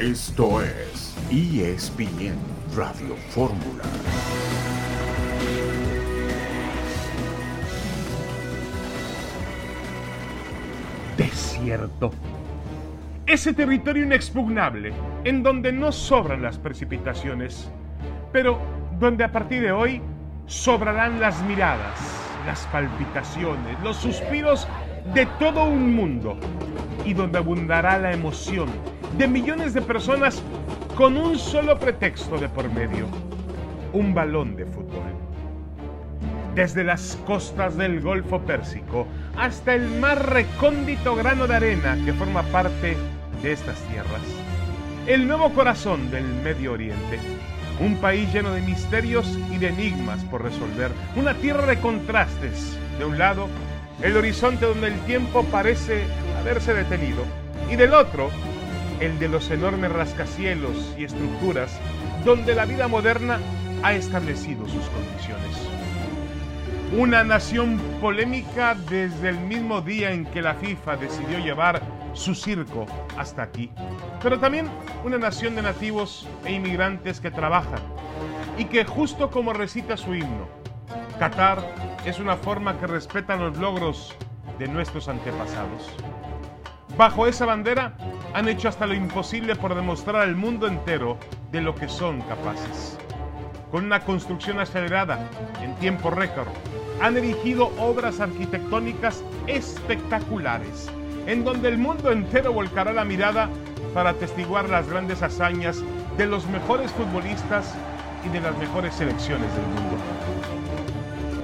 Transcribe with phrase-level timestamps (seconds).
[0.00, 2.34] Esto es ESPN
[2.74, 3.84] Radio Fórmula.
[11.18, 12.12] Desierto.
[13.26, 14.94] Ese territorio inexpugnable
[15.24, 17.70] en donde no sobran las precipitaciones,
[18.32, 18.58] pero
[18.98, 20.00] donde a partir de hoy
[20.46, 22.00] sobrarán las miradas,
[22.46, 24.66] las palpitaciones, los suspiros
[25.12, 26.38] de todo un mundo
[27.04, 28.70] y donde abundará la emoción
[29.16, 30.42] de millones de personas
[30.96, 33.06] con un solo pretexto de por medio,
[33.92, 35.02] un balón de fútbol.
[36.54, 42.42] Desde las costas del Golfo Pérsico hasta el más recóndito grano de arena que forma
[42.44, 42.96] parte
[43.42, 44.22] de estas tierras,
[45.06, 47.18] el nuevo corazón del Medio Oriente,
[47.80, 53.04] un país lleno de misterios y de enigmas por resolver, una tierra de contrastes, de
[53.06, 53.48] un lado,
[54.02, 56.04] el horizonte donde el tiempo parece
[56.38, 57.24] haberse detenido,
[57.70, 58.30] y del otro,
[59.00, 61.78] el de los enormes rascacielos y estructuras
[62.24, 63.38] donde la vida moderna
[63.82, 65.56] ha establecido sus condiciones.
[66.96, 71.80] Una nación polémica desde el mismo día en que la FIFA decidió llevar
[72.12, 73.70] su circo hasta aquí,
[74.22, 74.68] pero también
[75.04, 77.80] una nación de nativos e inmigrantes que trabajan
[78.58, 80.48] y que justo como recita su himno,
[81.18, 81.62] Qatar
[82.04, 84.14] es una forma que respeta los logros
[84.58, 85.88] de nuestros antepasados.
[86.96, 87.94] Bajo esa bandera
[88.34, 91.18] han hecho hasta lo imposible por demostrar al mundo entero
[91.50, 92.96] de lo que son capaces.
[93.70, 95.28] Con una construcción acelerada
[95.62, 96.48] en tiempo récord,
[97.00, 100.90] han erigido obras arquitectónicas espectaculares,
[101.26, 103.48] en donde el mundo entero volcará la mirada
[103.94, 105.82] para atestiguar las grandes hazañas
[106.16, 107.74] de los mejores futbolistas
[108.24, 109.96] y de las mejores selecciones del mundo.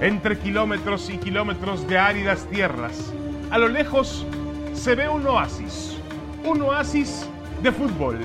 [0.01, 3.13] Entre kilómetros y kilómetros de áridas tierras,
[3.51, 4.27] a lo lejos
[4.75, 5.96] se ve un oasis,
[6.47, 7.29] un oasis
[7.63, 8.21] de fútbol.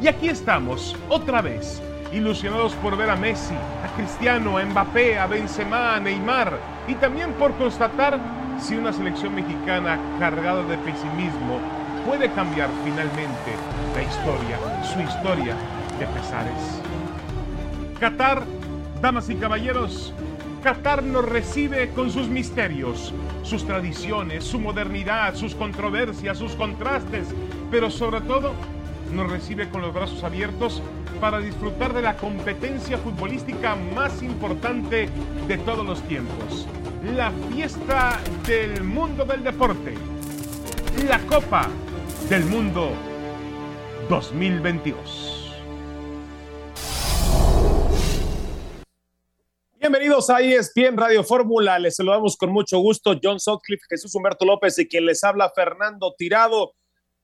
[0.00, 5.26] Y aquí estamos, otra vez, ilusionados por ver a Messi, a Cristiano, a Mbappé, a
[5.26, 8.20] Benzema, a Neymar, y también por constatar
[8.60, 11.58] si una selección mexicana cargada de pesimismo
[12.06, 13.56] puede cambiar finalmente
[13.94, 15.56] la historia, su historia
[15.98, 16.80] de pesares.
[17.98, 18.44] Qatar,
[19.00, 20.14] damas y caballeros,
[20.64, 23.12] Qatar nos recibe con sus misterios,
[23.42, 27.28] sus tradiciones, su modernidad, sus controversias, sus contrastes,
[27.74, 28.52] pero sobre todo
[29.10, 30.80] nos recibe con los brazos abiertos
[31.20, 35.08] para disfrutar de la competencia futbolística más importante
[35.48, 36.68] de todos los tiempos,
[37.16, 39.92] la fiesta del mundo del deporte,
[41.08, 41.68] la Copa
[42.28, 42.92] del Mundo
[44.08, 45.52] 2022.
[49.80, 51.80] Bienvenidos a ESPN Radio Fórmula.
[51.80, 56.14] Les saludamos con mucho gusto John Sutcliffe, Jesús Humberto López y quien les habla Fernando
[56.16, 56.74] Tirado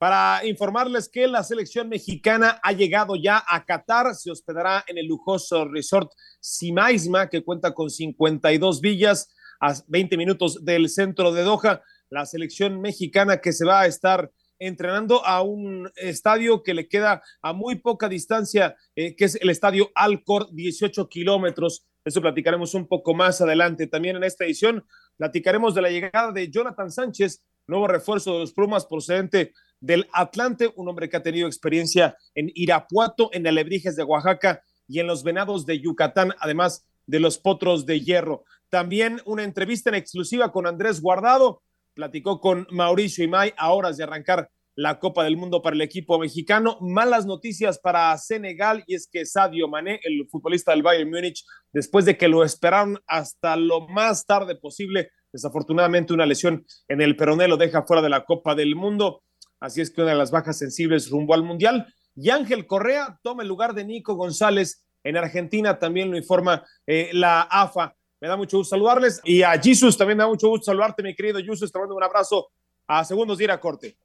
[0.01, 4.15] para informarles que la selección mexicana ha llegado ya a Qatar.
[4.15, 9.29] Se hospedará en el lujoso resort Simaisma, que cuenta con 52 villas
[9.59, 11.83] a 20 minutos del centro de Doha.
[12.09, 17.21] La selección mexicana que se va a estar entrenando a un estadio que le queda
[17.43, 22.87] a muy poca distancia, eh, que es el estadio Alcor, 18 kilómetros eso platicaremos un
[22.87, 23.87] poco más adelante.
[23.87, 24.83] También en esta edición
[25.17, 30.71] platicaremos de la llegada de Jonathan Sánchez, nuevo refuerzo de los Plumas procedente del Atlante,
[30.75, 35.23] un hombre que ha tenido experiencia en Irapuato, en Alebrijes de Oaxaca y en los
[35.23, 38.45] Venados de Yucatán, además de los Potros de Hierro.
[38.69, 44.03] También una entrevista en exclusiva con Andrés Guardado, platicó con Mauricio Imay a horas de
[44.03, 46.77] arrancar la Copa del Mundo para el equipo mexicano.
[46.79, 51.43] Malas noticias para Senegal y es que Sadio Mané, el futbolista del Bayern Múnich,
[51.73, 57.15] después de que lo esperaron hasta lo más tarde posible, desafortunadamente una lesión en el
[57.15, 59.23] peroné lo deja fuera de la Copa del Mundo.
[59.61, 61.87] Así es que una de las bajas sensibles rumbo al Mundial.
[62.15, 67.11] Y Ángel Correa toma el lugar de Nico González en Argentina, también lo informa eh,
[67.13, 67.95] la AFA.
[68.19, 69.21] Me da mucho gusto saludarles.
[69.23, 71.71] Y a Jesus también me da mucho gusto saludarte, mi querido Jesus.
[71.71, 72.49] Te mando un abrazo
[72.87, 73.95] a segundos de ir a corte.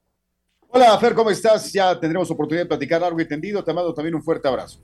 [0.69, 1.73] Hola, Fer, ¿cómo estás?
[1.73, 3.65] Ya tendremos oportunidad de platicar largo y tendido.
[3.65, 4.81] Te mando también un fuerte abrazo.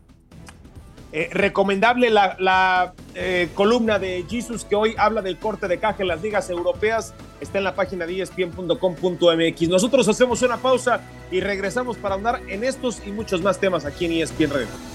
[1.14, 6.09] Eh, recomendable la, eh, columna de Jesus que hoy habla del corte de caja en
[6.09, 7.12] las ligas europeas.
[7.41, 9.69] Está en la página de espn.com.mx.
[9.69, 11.00] Nosotros hacemos una pausa
[11.31, 14.92] y regresamos para andar en estos y muchos más temas aquí en ESPN Radio.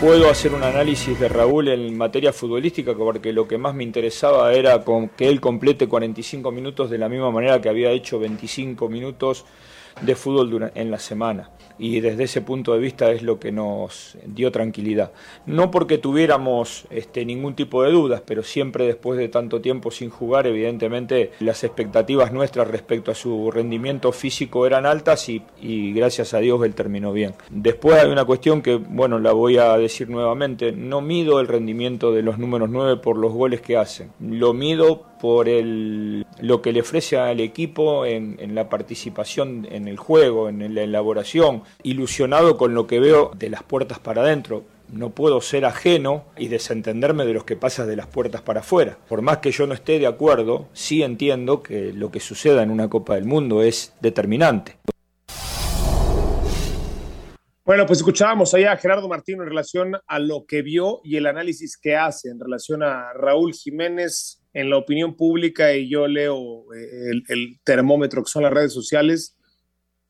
[0.00, 4.52] Puedo hacer un análisis de Raúl en materia futbolística porque lo que más me interesaba
[4.52, 4.84] era
[5.16, 9.44] que él complete 45 minutos de la misma manera que había hecho 25 minutos
[10.00, 14.16] de fútbol en la semana y desde ese punto de vista es lo que nos
[14.26, 15.12] dio tranquilidad.
[15.46, 20.10] No porque tuviéramos este, ningún tipo de dudas, pero siempre después de tanto tiempo sin
[20.10, 26.34] jugar, evidentemente las expectativas nuestras respecto a su rendimiento físico eran altas y, y gracias
[26.34, 27.34] a Dios él terminó bien.
[27.50, 32.12] Después hay una cuestión que, bueno, la voy a decir nuevamente, no mido el rendimiento
[32.12, 36.72] de los números 9 por los goles que hacen, lo mido por el, lo que
[36.72, 42.74] le ofrece al equipo en, la participación en el juego, en la elaboración, ilusionado con
[42.74, 44.64] lo que veo de las puertas para adentro.
[44.92, 48.98] No puedo ser ajeno y desentenderme de los que pasa de las puertas para afuera.
[49.08, 52.70] Por más que yo no esté de acuerdo, sí entiendo que lo que suceda en
[52.70, 54.76] una Copa del Mundo es determinante.
[57.64, 61.26] Bueno, pues escuchábamos ahí a Gerardo Martino en relación a lo que vio y el
[61.26, 66.72] análisis que hace en relación a Raúl Jiménez en la opinión pública y yo leo
[66.72, 69.36] eh, el, termómetro que son las redes sociales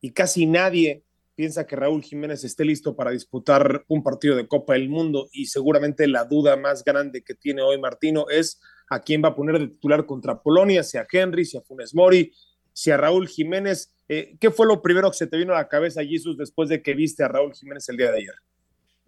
[0.00, 1.02] y casi nadie
[1.34, 5.46] piensa que Raúl Jiménez esté listo para disputar un partido de Copa del Mundo y
[5.46, 8.60] seguramente la duda más grande que tiene hoy Martino es
[8.90, 11.94] a quién va a poner de titular contra Polonia, si a Henry, si a Funes
[11.94, 12.30] Mori,
[12.72, 13.92] si a Raúl Jiménez.
[14.08, 16.82] Eh, ¿Qué fue lo primero que se te vino a la cabeza, Jesús, después de
[16.82, 18.34] que viste a Raúl Jiménez el día de ayer?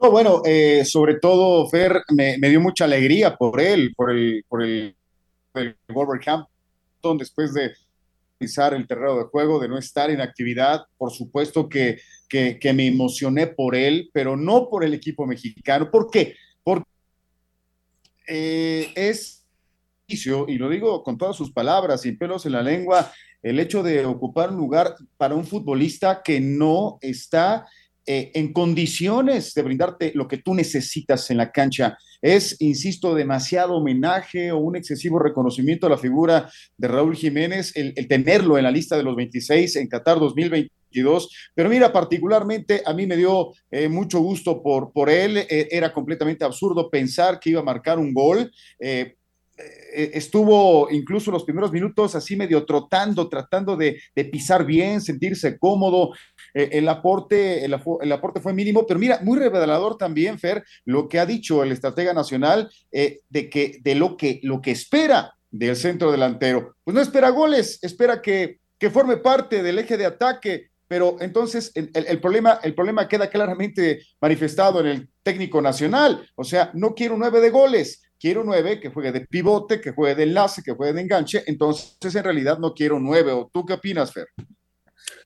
[0.01, 4.45] No, bueno, eh, sobre todo, Fer, me, me, dio mucha alegría por él, por el,
[4.49, 4.97] por el
[5.61, 7.73] del Wolverhampton después de
[8.39, 10.85] pisar el terreno de juego, de no estar en actividad.
[10.97, 11.99] Por supuesto que,
[12.29, 15.91] que, me emocioné por él, pero no por el equipo mexicano.
[15.91, 16.37] ¿Por qué?
[16.63, 16.89] Porque
[18.29, 19.45] eh, es,
[20.07, 23.13] y lo digo con todas sus palabras, sin pelos en la lengua,
[23.43, 27.67] el hecho de ocupar un lugar para un futbolista que no está
[28.09, 31.99] eh, en condiciones de brindarte lo que tú necesitas en la cancha.
[32.23, 37.95] Es, insisto, demasiado homenaje o un excesivo reconocimiento a la figura de Raúl Jiménez, el,
[38.07, 41.51] tenerlo en la lista de los 26 en Qatar 2022.
[41.53, 45.39] Pero mira, particularmente a mí me dio eh, mucho gusto por, por él.
[45.39, 48.53] Eh, era completamente absurdo pensar que iba a marcar un gol.
[49.93, 53.99] Estuvo incluso los primeros minutos así medio trotando, tratando de
[54.31, 56.13] pisar bien, sentirse cómodo.
[56.57, 61.21] Eh, el, aporte, el, aporte fue mínimo, pero mira, muy revelador también, Fer, lo que
[61.21, 65.77] ha dicho el estratega nacional eh, de, que, de lo, que, lo que espera del
[65.77, 66.75] centro delantero.
[66.83, 71.73] Pues no espera goles, espera que, que forme parte del eje de ataque, pero entonces
[71.75, 76.27] el, problema, el problema queda claramente manifestado en el técnico nacional.
[76.37, 80.15] O sea, no quiero nueve de goles, quiero nueve que juegue de pivote, que juegue
[80.15, 81.43] de enlace, que juegue de enganche.
[81.47, 83.33] Entonces, en realidad no quiero nueve.
[83.33, 84.29] ¿O tú qué opinas, Fer?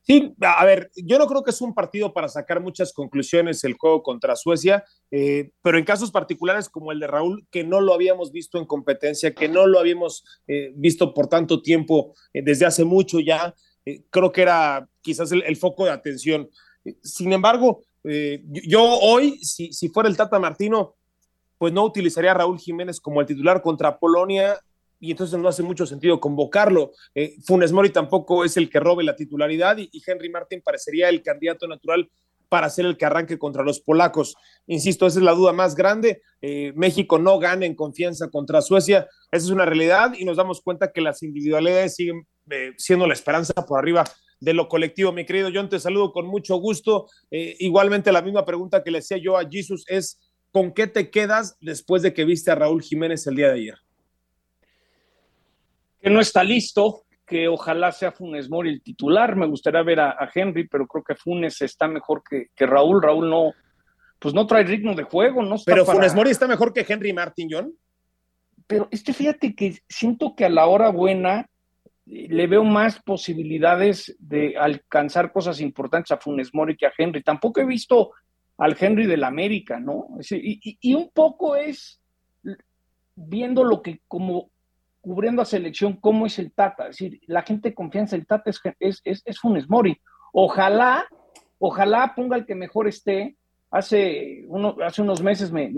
[0.02, 3.74] Sí, a ver, yo no creo que es un partido para sacar muchas conclusiones el
[3.74, 7.94] juego contra Suecia, eh, pero en casos particulares como el de Raúl, que no lo
[7.94, 12.66] habíamos visto en competencia, que no lo habíamos eh, visto por tanto tiempo, eh, desde
[12.66, 13.54] hace mucho ya,
[13.84, 16.48] eh, creo que era quizás el, foco de atención.
[17.02, 20.96] Sin embargo, yo hoy, si, si fuera el Tata Martino,
[21.58, 24.58] pues no utilizaría a Raúl Jiménez como el titular contra Polonia
[25.00, 26.92] y entonces no hace mucho sentido convocarlo.
[27.14, 31.22] Eh, Funes Mori tampoco es el que robe la titularidad y, Henry Martin parecería el
[31.22, 32.10] candidato natural
[32.48, 34.34] para ser el que arranque contra los polacos.
[34.66, 36.20] Insisto, esa es la duda más grande.
[36.42, 40.60] Eh, México no gana en confianza contra Suecia, esa es una realidad y nos damos
[40.60, 44.04] cuenta que las individualidades siguen eh, siendo la esperanza por arriba
[44.40, 45.12] de lo colectivo.
[45.12, 47.08] Mi querido John, te saludo con mucho gusto.
[47.30, 50.18] Igualmente la misma pregunta que le hacía yo a Jesus es,
[50.50, 53.89] ¿con qué te quedas después de que viste a Raúl Jiménez el día de ayer?
[56.00, 59.36] Que no está listo, que ojalá sea Funes Mori el titular.
[59.36, 63.02] Me gustaría ver a, a Henry, pero creo que Funes está mejor que, que, Raúl.
[63.02, 63.52] Raúl no,
[64.18, 65.96] pues no trae ritmo de juego, no Pero para...
[65.98, 67.72] Funes Mori está mejor que Henry Martin, John.
[68.66, 71.48] Pero este, fíjate que siento que a la hora buena
[72.06, 77.22] le veo más posibilidades de alcanzar cosas importantes a Funes Mori que a Henry.
[77.22, 78.10] Tampoco he visto
[78.58, 80.08] al Henry del América, ¿no?
[80.30, 82.00] Y, y, y un poco es
[83.14, 84.50] viendo lo que como
[85.00, 86.84] cubriendo a selección cómo es el Tata.
[86.84, 89.98] Es decir, la gente confianza, el Tata es, es, es, es Funes Mori.
[90.32, 91.06] Ojalá,
[91.58, 93.36] ojalá ponga el que mejor esté.
[93.70, 95.72] Hace, uno, hace unos meses me,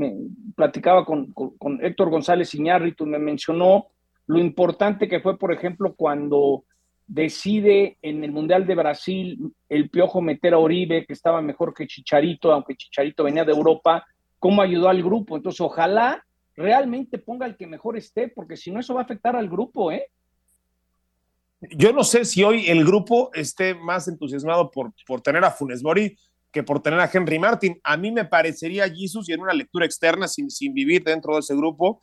[0.56, 3.88] platicaba con, con, con, Héctor González Iñárritu, me mencionó
[4.26, 6.64] lo importante que fue, por ejemplo, cuando
[7.06, 11.86] decide en el Mundial de Brasil el Piojo meter a Oribe, que estaba mejor que
[11.86, 14.06] Chicharito, aunque Chicharito venía de Europa,
[14.38, 15.36] cómo ayudó al grupo.
[15.36, 16.24] Entonces, ojalá
[16.56, 19.90] realmente ponga el que mejor esté, porque si no, eso va a afectar al grupo,
[19.90, 20.06] ¿eh?
[21.70, 25.82] Yo no sé si hoy el grupo esté más entusiasmado por, por tener a Funes
[25.82, 26.16] Mori
[26.50, 27.80] que por tener a Henry Martin.
[27.82, 31.40] A mí me parecería, Jesus, y en una lectura externa, sin, sin vivir dentro de
[31.40, 32.02] ese grupo,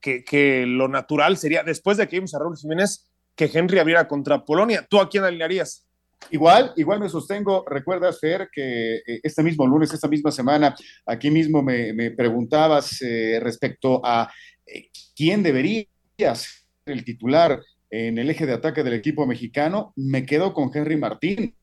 [0.00, 4.06] que, que, lo natural sería, después de que vimos a Raúl Jiménez, que Henry abriera
[4.06, 4.86] contra Polonia.
[4.88, 5.88] ¿Tú a quién alinearías?
[6.30, 7.64] Igual, igual me sostengo.
[7.68, 10.74] Recuerdas, Fer, que eh, este mismo lunes, esta misma semana,
[11.06, 14.30] aquí mismo me, me preguntabas eh, respecto a
[14.66, 15.86] eh, quién debería
[16.16, 17.60] ser el titular
[17.90, 19.92] en el eje de ataque del equipo mexicano.
[19.96, 21.54] Me quedo con Henry Martín.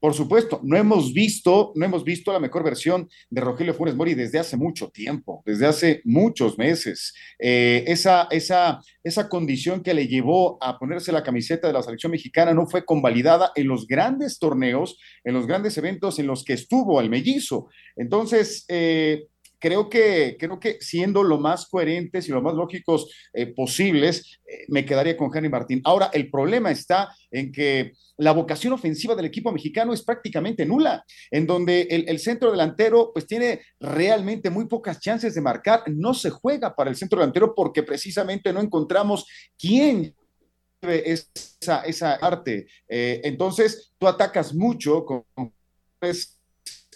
[0.00, 4.14] Por supuesto, no hemos visto, no hemos visto la mejor versión de Rogelio Funes Mori
[4.14, 7.14] desde hace mucho tiempo, desde hace muchos meses.
[7.38, 12.12] Eh, esa, esa, esa condición que le llevó a ponerse la camiseta de la selección
[12.12, 16.52] mexicana no fue convalidada en los grandes torneos, en los grandes eventos en los que
[16.52, 17.68] estuvo al mellizo.
[17.96, 19.26] Entonces, eh,
[19.58, 24.64] creo que, creo que siendo lo más coherentes y lo más lógicos eh, posibles, eh,
[24.68, 25.80] me quedaría con Henry Martín.
[25.84, 31.04] Ahora, el problema está en que la vocación ofensiva del equipo mexicano es prácticamente nula,
[31.30, 36.14] en donde el, el, centro delantero pues tiene realmente muy pocas chances de marcar, no
[36.14, 40.14] se juega para el centro delantero porque precisamente no encontramos quién
[40.82, 42.66] esa, esa arte.
[42.88, 45.24] Eh, entonces, tú atacas mucho con...
[45.98, 46.37] Pues,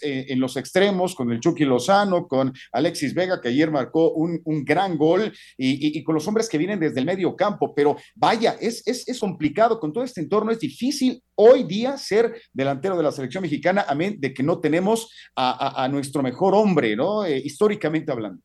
[0.03, 4.41] eh, en los extremos, con el Chucky Lozano, con Alexis Vega, que ayer marcó un,
[4.43, 7.73] un gran gol, y, y, y, con los hombres que vienen desde el medio campo.
[7.73, 12.33] Pero vaya, es, es, es, complicado, con todo este entorno es difícil hoy día ser
[12.51, 16.53] delantero de la selección mexicana, amén de que no tenemos a, a, a nuestro mejor
[16.55, 17.25] hombre, ¿no?
[17.25, 18.41] Eh, históricamente hablando.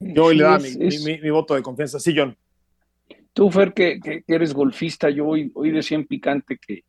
[0.00, 1.98] Yo hoy le da mi, mi, mi, voto de confianza.
[1.98, 2.36] Sí, John.
[3.32, 6.84] Tú, Fer, que, que, que eres golfista, yo hoy, hoy decía en picante que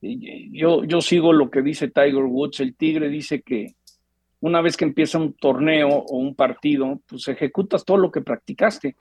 [0.00, 2.60] yo, yo sigo lo que dice Tiger Woods.
[2.60, 3.74] El Tigre dice que
[4.40, 8.96] una vez que empieza un torneo o un partido, pues ejecutas todo lo que practicaste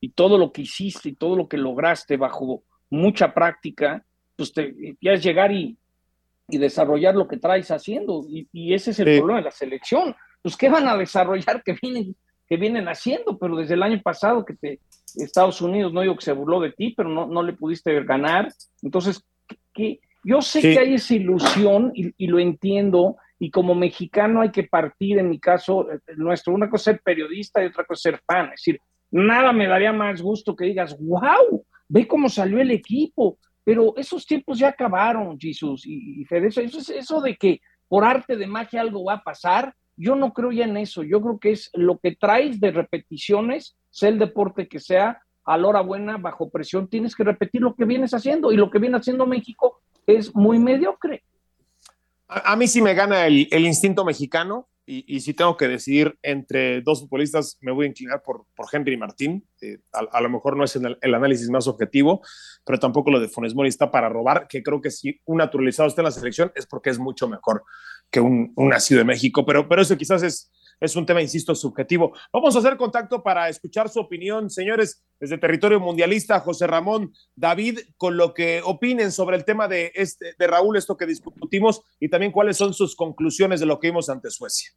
[0.00, 4.04] y todo lo que hiciste y todo lo que lograste bajo mucha práctica,
[4.36, 5.76] pues te, ya es llegar y,
[6.48, 8.24] y desarrollar lo que traes haciendo.
[8.28, 9.18] Y, y ese es el sí.
[9.18, 10.14] problema de la selección.
[10.42, 12.14] Pues, ¿qué van a desarrollar que vienen,
[12.46, 13.38] que vienen haciendo?
[13.38, 14.80] Pero desde el año pasado que te,
[15.16, 18.52] Estados Unidos, no digo que se burló de ti, pero no, no le pudiste ganar.
[18.82, 19.24] Entonces,
[19.72, 20.00] ¿qué?
[20.24, 20.72] Yo sé sí.
[20.72, 25.28] que hay esa ilusión y, y, lo entiendo, y como mexicano hay que partir, en
[25.28, 25.86] mi caso,
[26.16, 28.46] nuestro, una cosa es ser periodista y otra cosa es ser fan.
[28.46, 33.38] Es decir, nada me daría más gusto que digas, wow, ve cómo salió el equipo,
[33.64, 38.04] pero esos tiempos ya acabaron, Jesús y, y Fede, eso, eso, eso de que por
[38.04, 41.38] arte de magia algo va a pasar, yo no creo ya en eso, yo creo
[41.38, 45.80] que es lo que traes de repeticiones, sea el deporte que sea, a la hora
[45.80, 49.26] buena, bajo presión, tienes que repetir lo que vienes haciendo y lo que viene haciendo
[49.26, 51.22] México es muy mediocre.
[52.28, 56.18] A, mí sí me gana el, el instinto mexicano y, y, si tengo que decidir
[56.22, 59.46] entre dos futbolistas, me voy a inclinar por, por Henry Martín.
[59.60, 62.20] Eh, a, a, lo mejor no es el, el, análisis más objetivo,
[62.64, 65.88] pero tampoco lo de Funes Mori está para robar, que creo que si un naturalizado
[65.88, 67.64] está en la selección es porque es mucho mejor
[68.10, 70.50] que un, un nacido de México, pero, pero eso quizás es,
[70.82, 72.12] es un tema, insisto, subjetivo.
[72.32, 77.78] Vamos a hacer contacto para escuchar su opinión, señores, desde territorio mundialista, José Ramón, David,
[77.96, 82.08] con lo que opinen sobre el tema de, este, de Raúl, esto que discutimos, y
[82.08, 84.72] también cuáles son sus conclusiones de lo que vimos ante Suecia.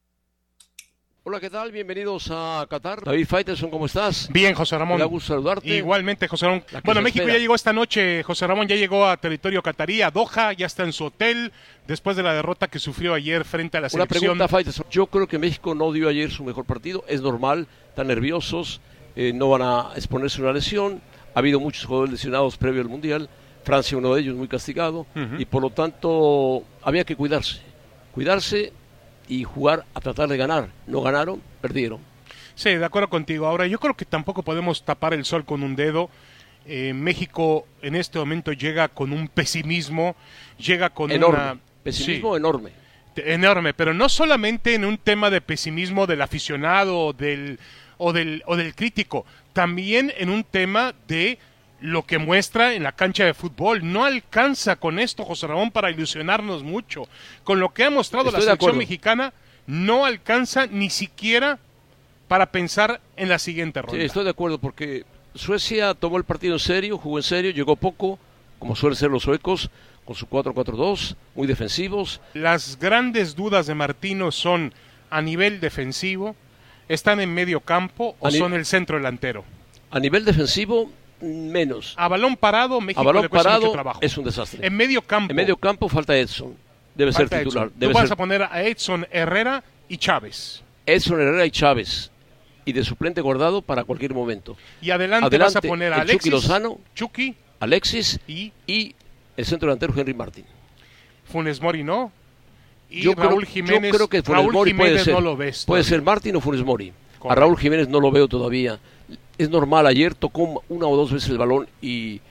[1.28, 1.72] Hola, ¿qué tal?
[1.72, 3.04] Bienvenidos a Qatar.
[3.04, 4.30] David Faitelson, ¿cómo estás?
[4.32, 4.98] Bien, José Ramón.
[4.98, 5.68] Me da gusto saludarte.
[5.68, 6.64] Igualmente, José Ramón.
[6.84, 7.34] Bueno, México espera.
[7.34, 10.84] ya llegó esta noche, José Ramón ya llegó a territorio catarí, a Doha, ya está
[10.84, 11.52] en su hotel,
[11.88, 14.18] después de la derrota que sufrió ayer frente a la selección.
[14.18, 14.86] Una pregunta, Faitelson.
[14.92, 18.80] Yo creo que México no dio ayer su mejor partido, es normal, están nerviosos,
[19.16, 21.02] eh, no van a exponerse a una lesión,
[21.34, 23.30] ha habido muchos jugadores lesionados previo al Mundial,
[23.64, 25.42] Francia uno de ellos muy castigado, uh -huh.
[25.42, 27.62] y por lo tanto había que cuidarse,
[28.12, 28.74] cuidarse
[29.28, 30.70] y jugar a tratar de ganar.
[30.88, 32.00] No ganaron, perdieron.
[32.56, 33.48] Sí, de acuerdo contigo.
[33.48, 36.10] Ahora, yo creo que tampoco podemos tapar el sol con un dedo.
[36.66, 40.16] Eh, México en este momento llega con un pesimismo,
[40.58, 41.40] llega con enorme.
[41.40, 41.60] una...
[41.84, 42.72] Pesimismo sí, enorme.
[43.18, 47.60] Enorme, pero no solamente en un tema de pesimismo del aficionado del,
[47.98, 51.38] o, del, o del crítico, también en un tema de
[51.82, 53.92] lo que muestra en la cancha de fútbol.
[53.92, 57.08] No alcanza con esto, José Ramón, para ilusionarnos mucho.
[57.44, 59.34] Con lo que ha mostrado Estoy la selección mexicana,
[59.68, 61.60] no alcanza ni siquiera
[62.28, 63.98] para pensar en la siguiente ronda.
[63.98, 65.06] Sí, estoy de acuerdo, porque
[65.36, 68.20] Suecia tomó el partido en serio, jugó en serio, llegó poco,
[68.60, 69.70] como suelen ser los suecos,
[70.06, 72.22] con su 4-4-2, muy defensivos.
[72.34, 74.74] Las grandes dudas de Martino son
[75.10, 76.36] a nivel defensivo,
[76.88, 79.44] están en medio campo o son el centro delantero.
[79.92, 80.92] A nivel defensivo,
[81.22, 81.94] menos.
[81.98, 84.00] A balón parado, México a balón le cuesta parado mucho trabajo.
[84.02, 84.66] es un desastre.
[84.66, 85.32] En medio campo.
[85.32, 86.56] En medio campo falta Edson.
[86.96, 87.68] Debe falta ser titular.
[87.68, 87.80] Edson.
[87.80, 90.64] Debe Tú vas a poner a Edson Herrera y Chávez.
[90.86, 92.12] Edson Herrera y Chávez.
[92.66, 94.58] Y de suplente guardado para cualquier momento.
[94.82, 98.96] Y adelante, adelante vas a poner a Alexis, Chucky Lozano, Chucky, Alexis y, y
[99.38, 100.46] el centro delantero Henry Martín.
[101.26, 102.12] Funes Mori no.
[102.90, 105.22] Y yo Raúl creo, Jiménez, yo creo que Funes Raúl Mori Jiménez puede ser, no
[105.22, 105.66] lo ves.
[105.66, 106.94] Puede ser Martín o Funes Mori.
[107.20, 107.32] Correcto.
[107.32, 108.80] A Raúl Jiménez no lo veo todavía.
[109.38, 112.22] Es normal, ayer tocó una o dos veces el balón y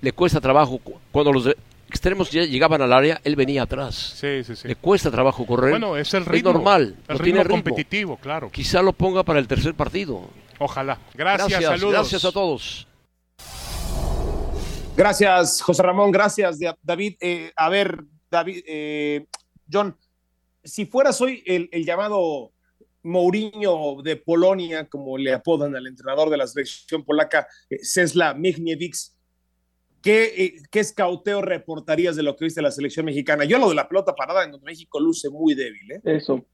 [0.00, 0.80] le cuesta trabajo
[1.12, 1.48] cuando los
[1.88, 3.94] extremos ya llegaban al área, él venía atrás.
[3.94, 4.68] Sí, sí, sí.
[4.68, 5.70] Le cuesta trabajo correr.
[5.70, 6.52] Bueno, es el ritmo.
[6.52, 7.54] normal, El no ritmo tiene ritmo.
[7.56, 8.50] competitivo, claro.
[8.50, 10.22] Quizá lo ponga para el tercer partido.
[10.58, 10.98] Ojalá.
[11.14, 11.92] Gracias, Gracias, saludos.
[11.92, 12.86] gracias a todos.
[14.96, 16.10] Gracias, José Ramón.
[16.10, 17.16] Gracias, Da- David.
[17.20, 19.26] Eh, a ver, David, eh,
[19.70, 19.96] John,
[20.64, 22.52] si fueras hoy el, el llamado
[23.06, 29.16] Mourinho de Polonia, como le apodan al entrenador de la selección polaca, eh, Cesla Michniewicz,
[30.02, 33.44] ¿qué, eh, ¿qué escauteo reportarías de lo que viste de la selección mexicana?
[33.44, 35.92] Yo lo de la pelota parada, en donde México luce muy débil.
[35.92, 36.00] ¿eh?
[36.04, 36.44] Eso.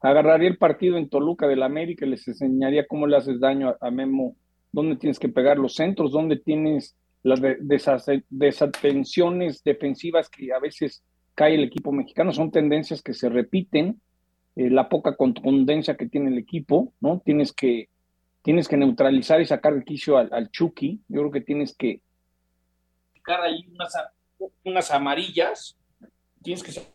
[0.00, 3.90] Agarraría el partido en Toluca del América y les enseñaría cómo le haces daño a,
[3.90, 4.36] Memo,
[4.70, 7.40] dónde tienes que pegar los centros, dónde tienes las
[8.28, 11.02] desatenciones defensivas que a veces
[11.34, 12.32] cae el equipo mexicano.
[12.32, 14.00] Son tendencias que se repiten,
[14.58, 17.22] eh, la poca contundencia que tiene el equipo, ¿no?
[17.24, 17.90] Tienes que,
[18.42, 21.00] tienes que neutralizar y sacar de quicio al, al Chucky.
[21.06, 22.02] Yo creo que tienes que
[23.14, 23.94] sacar ahí unas,
[24.64, 25.78] unas amarillas,
[26.42, 26.90] tienes que sacar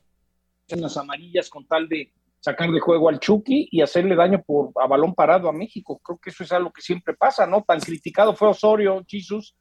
[0.73, 4.85] unas amarillas con tal de sacar de juego al Chucky y hacerle daño por a
[4.85, 6.01] balón parado a México.
[6.03, 7.63] Creo que eso es algo que siempre pasa, ¿no?
[7.65, 9.55] Tan criticado fue Osorio, Jesus,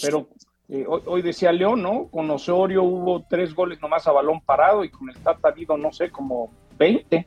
[0.00, 0.30] pero
[0.70, 2.08] eh, hoy, hoy decía León, ¿no?
[2.08, 5.92] Con Osorio hubo tres goles nomás a balón parado y con el Tata habido, no
[5.92, 7.26] sé, como 20.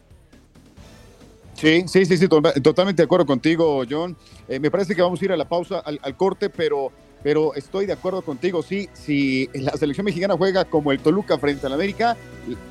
[1.65, 4.15] Sí, sí, sí, sí, to- totalmente de acuerdo contigo, John.
[4.47, 6.91] Eh, me parece que vamos a ir a la pausa, al, al corte, pero,
[7.23, 8.61] pero estoy de acuerdo contigo.
[8.61, 12.15] Sí, si la selección mexicana juega como el Toluca frente al América,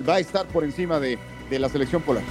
[0.08, 1.18] va a estar por encima de,
[1.50, 2.24] de la selección polaca.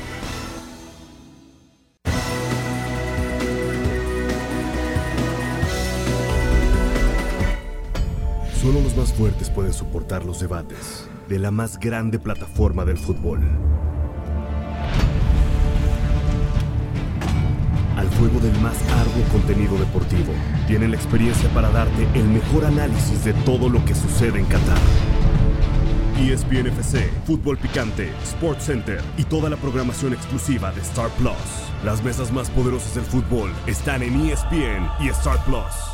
[8.62, 13.42] Solo los más fuertes pueden soportar los debates de la más grande plataforma del fútbol.
[18.14, 20.34] Fuego del más arduo contenido deportivo,
[20.68, 24.78] tienen la experiencia para darte el mejor análisis de todo lo que sucede en Qatar.
[26.20, 31.34] ESPN FC, Fútbol Picante, Sports Center y toda la programación exclusiva de Star Plus.
[31.84, 35.93] Las mesas más poderosas del fútbol están en ESPN y Star Plus.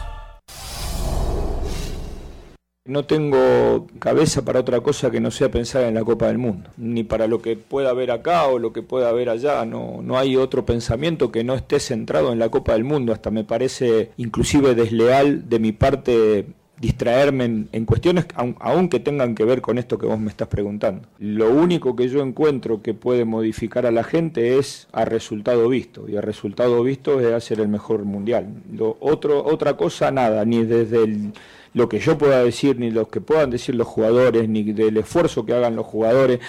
[2.90, 6.72] No tengo cabeza para otra cosa que no sea pensar en la Copa del Mundo,
[6.76, 9.64] ni para lo que pueda haber acá o lo que pueda haber allá.
[9.64, 13.14] No, no hay otro pensamiento que no esté centrado en la Copa del Mundo.
[13.14, 16.48] Hasta me parece inclusive desleal de mi parte
[16.80, 21.08] distraerme en, cuestiones aun, tengan que ver con esto que vos me estás preguntando.
[21.20, 26.10] Lo único que yo encuentro que puede modificar a la gente es a resultado visto,
[26.10, 28.48] y a resultado visto es hacer el mejor mundial.
[28.74, 31.34] Lo otro, otra cosa, nada, ni desde el
[31.74, 35.46] lo que yo pueda decir, ni lo que puedan decir los jugadores, ni del esfuerzo
[35.46, 36.40] que hagan los jugadores.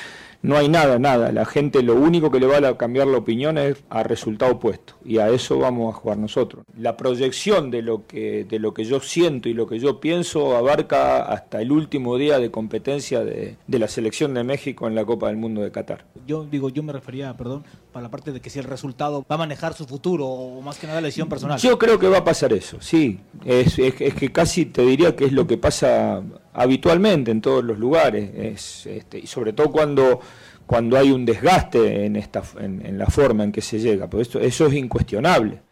[0.42, 1.32] No hay nada, nada.
[1.32, 4.94] La gente lo único que le va a cambiar la opinión es a resultado opuesto.
[5.04, 6.64] Y a eso vamos a jugar nosotros.
[6.78, 10.56] La proyección de lo que, de lo que yo siento y lo que yo pienso
[10.56, 15.04] abarca hasta el último día de competencia de, de la selección de México en la
[15.04, 16.06] Copa del Mundo de Qatar.
[16.26, 19.34] Yo digo, yo me refería, perdón, para la parte de que si el resultado va
[19.34, 21.58] a manejar su futuro o más que nada la decisión personal.
[21.58, 23.20] Yo creo que va a pasar eso, sí.
[23.44, 27.64] Es, es, es que casi te diría que es lo que pasa habitualmente en todos
[27.64, 28.30] los lugares.
[28.34, 30.20] Es, este, y sobre todo cuando,
[30.66, 34.08] cuando hay un desgaste en, esta, en, en la forma en que se llega.
[34.08, 35.62] Pues esto, eso es incuestionable.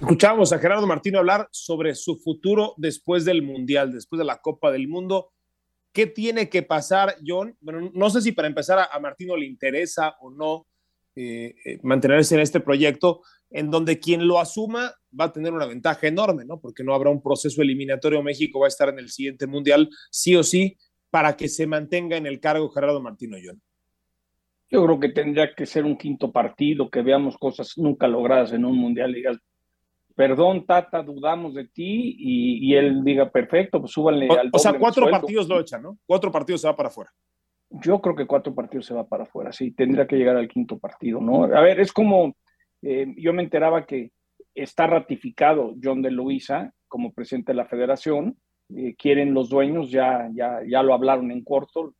[0.00, 4.72] Escuchábamos a Gerardo Martino hablar sobre su futuro después del Mundial, después de la Copa
[4.72, 5.30] del Mundo.
[5.92, 7.56] ¿Qué tiene que pasar, John?
[7.60, 10.66] Bueno, no sé si para empezar a, a Martino le interesa o no
[11.16, 13.20] eh, eh, mantenerse en este proyecto,
[13.50, 16.60] en donde quien lo asuma va a tener una ventaja enorme, ¿no?
[16.60, 18.22] Porque no habrá un proceso eliminatorio.
[18.22, 20.76] México va a estar en el siguiente Mundial, sí o sí,
[21.10, 23.60] para que se mantenga en el cargo Gerardo Martino, John.
[24.70, 28.64] Yo creo que tendría que ser un quinto partido, que veamos cosas nunca logradas en
[28.64, 29.12] un Mundial.
[29.12, 29.38] Digas,
[30.14, 34.58] perdón, Tata, dudamos de ti, y, y él diga, perfecto, pues súbanle o, al o
[34.58, 35.20] sea, doble cuatro sueldo.
[35.20, 35.98] partidos lo echan, ¿no?
[36.06, 37.10] Cuatro partidos se va para afuera.
[37.70, 40.78] Yo creo que cuatro partidos se va para afuera, sí, tendría que llegar al quinto
[40.78, 41.44] partido, ¿no?
[41.44, 42.36] A ver, es como,
[42.82, 44.12] eh, yo me enteraba que
[44.54, 48.36] está ratificado John de Luisa como presidente de la federación,
[48.76, 51.94] eh, quieren los dueños, ya, ya, ya lo hablaron en corto,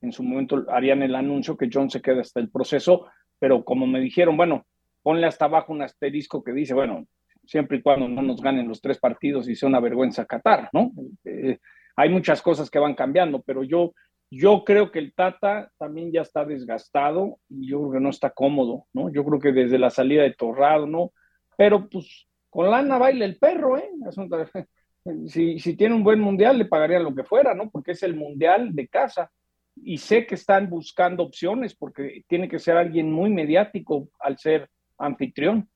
[0.00, 3.06] en su momento harían el anuncio que John se queda hasta el proceso,
[3.38, 4.66] pero como me dijeron, bueno,
[5.02, 7.06] ponle hasta abajo un asterisco que dice, bueno,
[7.44, 10.92] siempre y cuando no nos ganen los tres partidos y sea una vergüenza Qatar, ¿no?
[11.24, 11.58] Eh,
[11.96, 13.94] hay muchas cosas que van cambiando, pero yo,
[14.30, 18.30] yo creo que el Tata también ya está desgastado y yo creo que no está
[18.30, 19.10] cómodo, ¿no?
[19.10, 21.12] Yo creo que desde la salida de Torrado, ¿no?
[21.56, 23.90] Pero pues con lana baila el perro, ¿eh?
[25.28, 27.70] Si, si tiene un buen mundial, le pagaría lo que fuera, ¿no?
[27.70, 29.30] Porque es el mundial de casa.
[29.76, 34.68] Y sé que están buscando opciones porque tiene que ser alguien muy mediático al ser
[34.98, 35.70] anfitrión.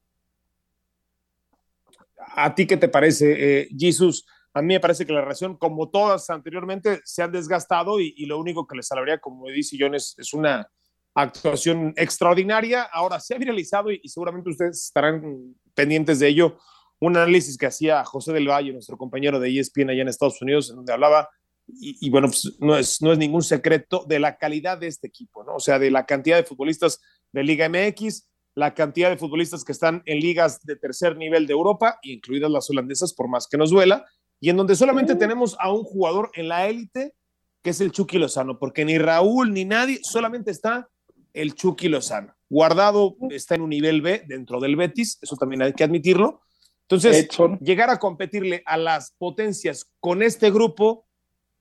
[2.35, 4.27] ¿A ti qué te parece, eh, Jesus?
[4.53, 8.39] A mí me parece que la relación, como todas anteriormente, se han desgastado y, lo
[8.39, 10.69] único que les salvaría, como dice John, es, una
[11.15, 12.83] actuación extraordinaria.
[12.83, 16.59] Ahora se ha viralizado y, seguramente ustedes estarán pendientes de ello.
[17.01, 20.69] Un análisis que hacía José del Valle, nuestro compañero de ESPN allá en Estados Unidos,
[20.69, 21.31] en donde hablaba,
[21.67, 25.45] y, bueno, pues no es, no es ningún secreto de la calidad de este equipo,
[25.45, 25.55] ¿no?
[25.55, 27.01] O sea, de la cantidad de futbolistas
[27.33, 31.53] de Liga MX, la cantidad de futbolistas que están en ligas de tercer nivel de
[31.53, 34.05] Europa, incluidas las holandesas, por más que nos duela,
[34.41, 37.15] y en donde solamente tenemos a un jugador en la élite,
[37.63, 40.89] que es el Chucky Lozano, porque ni Raúl ni nadie, solamente está
[41.35, 42.35] el Chucky Lozano.
[42.49, 46.41] Guardado está en un nivel B dentro del Betis, eso también hay que admitirlo.
[46.83, 47.29] Entonces,
[47.61, 51.07] llegar a competirle a las potencias con este grupo,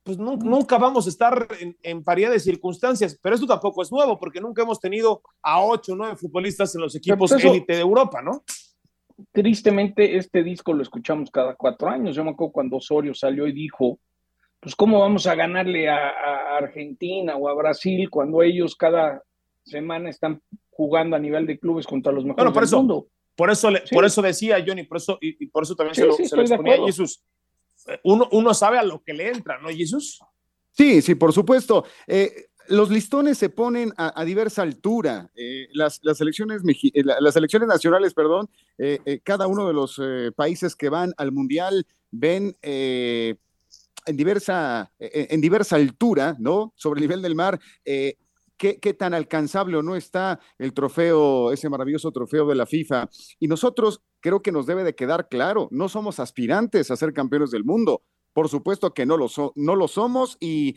[0.01, 4.17] pues nunca vamos a estar en, en, paridad de circunstancias, pero esto tampoco es nuevo,
[4.17, 8.23] porque nunca hemos tenido a ocho o nueve futbolistas en los equipos élite de Europa,
[8.23, 8.43] ¿no?
[9.32, 12.15] tristemente este disco lo escuchamos cada cuatro años.
[12.15, 13.99] Yo me acuerdo cuando Osorio salió y dijo,
[14.60, 19.23] pues cómo vamos a ganarle a, Argentina o a Brasil cuando ellos cada
[19.63, 23.08] semana están jugando a nivel de clubes contra los mejores por del mundo.
[23.36, 26.36] Por eso, por eso decía Johnny, por eso, y, por eso también se lo, se
[26.36, 27.24] lo exponía a Jesús.
[28.04, 30.19] Uno, uno sabe a lo que le entra, ¿no, Jesús?
[30.72, 31.86] Sí, sí, por supuesto.
[32.06, 35.30] Eh, los listones se ponen a, diversa altura.
[35.36, 40.00] Eh, las, las, elecciones, eh, las elecciones nacionales, perdón, eh, cada uno de los
[40.36, 43.38] países que van al Mundial ven en,
[44.08, 46.74] diversa, en diversa altura, ¿no?
[46.76, 47.60] Sobre el nivel del mar.
[48.60, 53.10] Qué, qué, tan alcanzable o no está el trofeo, ese maravilloso trofeo de la FIFA.
[53.39, 57.52] Y nosotros creo que nos debe de quedar claro, no somos aspirantes a ser campeones
[57.52, 60.76] del mundo, por supuesto que no lo, no lo somos y,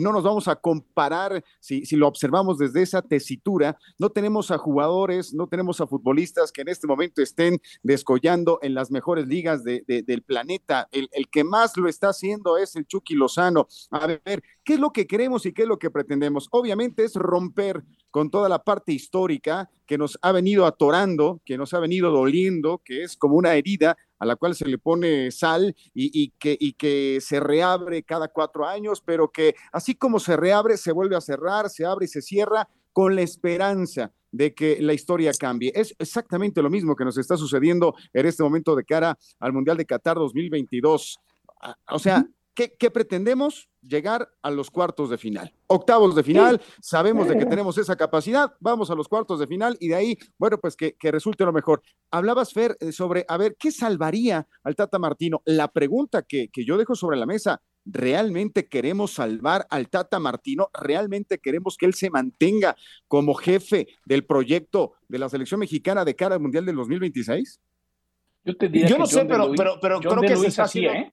[0.00, 3.78] no nos vamos a comparar si, lo observamos desde esa tesitura.
[3.98, 8.74] No tenemos a jugadores, no tenemos a futbolistas que en este momento estén descollando en
[8.74, 10.88] las mejores ligas del planeta.
[10.92, 13.68] El, el, que más lo está haciendo es el Chucky Lozano.
[13.90, 16.48] A ver, ¿qué es lo que queremos y qué es lo que pretendemos?
[16.50, 21.74] Obviamente es romper con toda la parte histórica que nos ha venido atorando, que nos
[21.74, 25.74] ha venido doliendo, que es como una herida a la cual se le pone sal
[25.92, 30.92] y, que, que se reabre cada cuatro años, pero que así como se reabre, se
[30.92, 35.32] vuelve a cerrar, se abre y se cierra con la esperanza de que la historia
[35.36, 35.72] cambie.
[35.74, 39.76] Es exactamente lo mismo que nos está sucediendo en este momento de cara al Mundial
[39.76, 41.18] de Qatar 2022.
[41.90, 42.24] O sea,
[42.54, 43.68] ¿Qué, pretendemos?
[43.82, 45.52] Llegar a los cuartos de final.
[45.66, 49.76] Octavos de final, sabemos de que tenemos esa capacidad, vamos a los cuartos de final
[49.80, 51.82] y de ahí, bueno, pues que, resulte lo mejor.
[52.12, 55.42] Hablabas, Fer, eh, sobre, a ver, ¿qué salvaría al Tata Martino?
[55.44, 60.70] La pregunta que, que yo dejo sobre la mesa, ¿realmente queremos salvar al Tata Martino?
[60.72, 62.76] ¿Realmente queremos que él se mantenga
[63.08, 67.60] como jefe del proyecto de la selección mexicana de cara al Mundial del 2026?
[68.44, 70.92] Yo te diría Yo no sé, pero, pero, pero creo que se está haciendo.
[70.92, 71.12] ¿eh?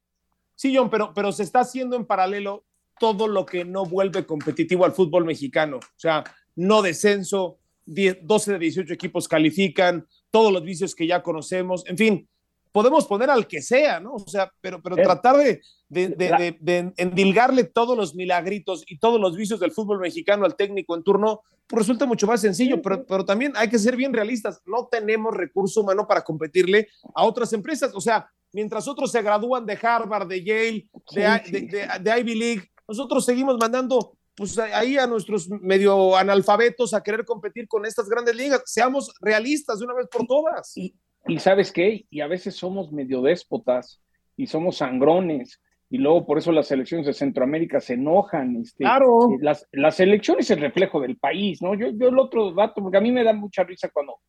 [0.62, 2.68] Sí, John, pero, pero se está haciendo en paralelo
[3.00, 5.78] todo lo que no vuelve competitivo al fútbol mexicano.
[5.78, 6.24] O sea,
[6.56, 12.30] no descenso, 12 de 18 equipos califican, todos los vicios que ya conocemos, en fin,
[12.72, 14.14] podemos poner al que sea, ¿no?
[14.14, 19.60] O sea, pero, pero tratar de, de, endilgarle todos los milagritos y todos los vicios
[19.60, 23.54] del fútbol mexicano al técnico en turno, pues resulta mucho más sencillo, pero, pero también
[23.56, 28.02] hay que ser bien realistas, no tenemos recurso humano para competirle a otras empresas, o
[28.02, 34.18] sea, mientras otros se gradúan de Harvard, de Yale, de, Ivy League, nosotros seguimos mandando
[34.36, 38.64] pues ahí a nuestros medio analfabetos a querer competir con estas grandes ligas.
[38.66, 40.76] Seamos realistas de una vez por todas.
[40.78, 40.96] Y,
[41.40, 44.02] sabes qué, y a veces somos medio déspotas
[44.38, 45.62] y somos sangrones.
[45.90, 48.56] Y luego por eso las elecciones de Centroamérica se enojan.
[48.58, 49.34] Este, claro.
[49.34, 51.76] Eh, las, las elecciones es el reflejo del país, ¿no?
[51.76, 54.20] Yo, yo el otro dato, porque a mí me da mucha risa cuando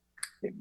[0.42, 0.52] eh,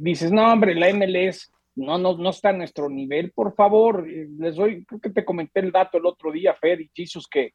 [0.00, 4.26] dices, no, hombre, la MLS no, no, no está a nuestro nivel, por favor, eh,
[4.38, 7.52] les doy, creo que te comenté el dato el otro día, Fer y Jesus, que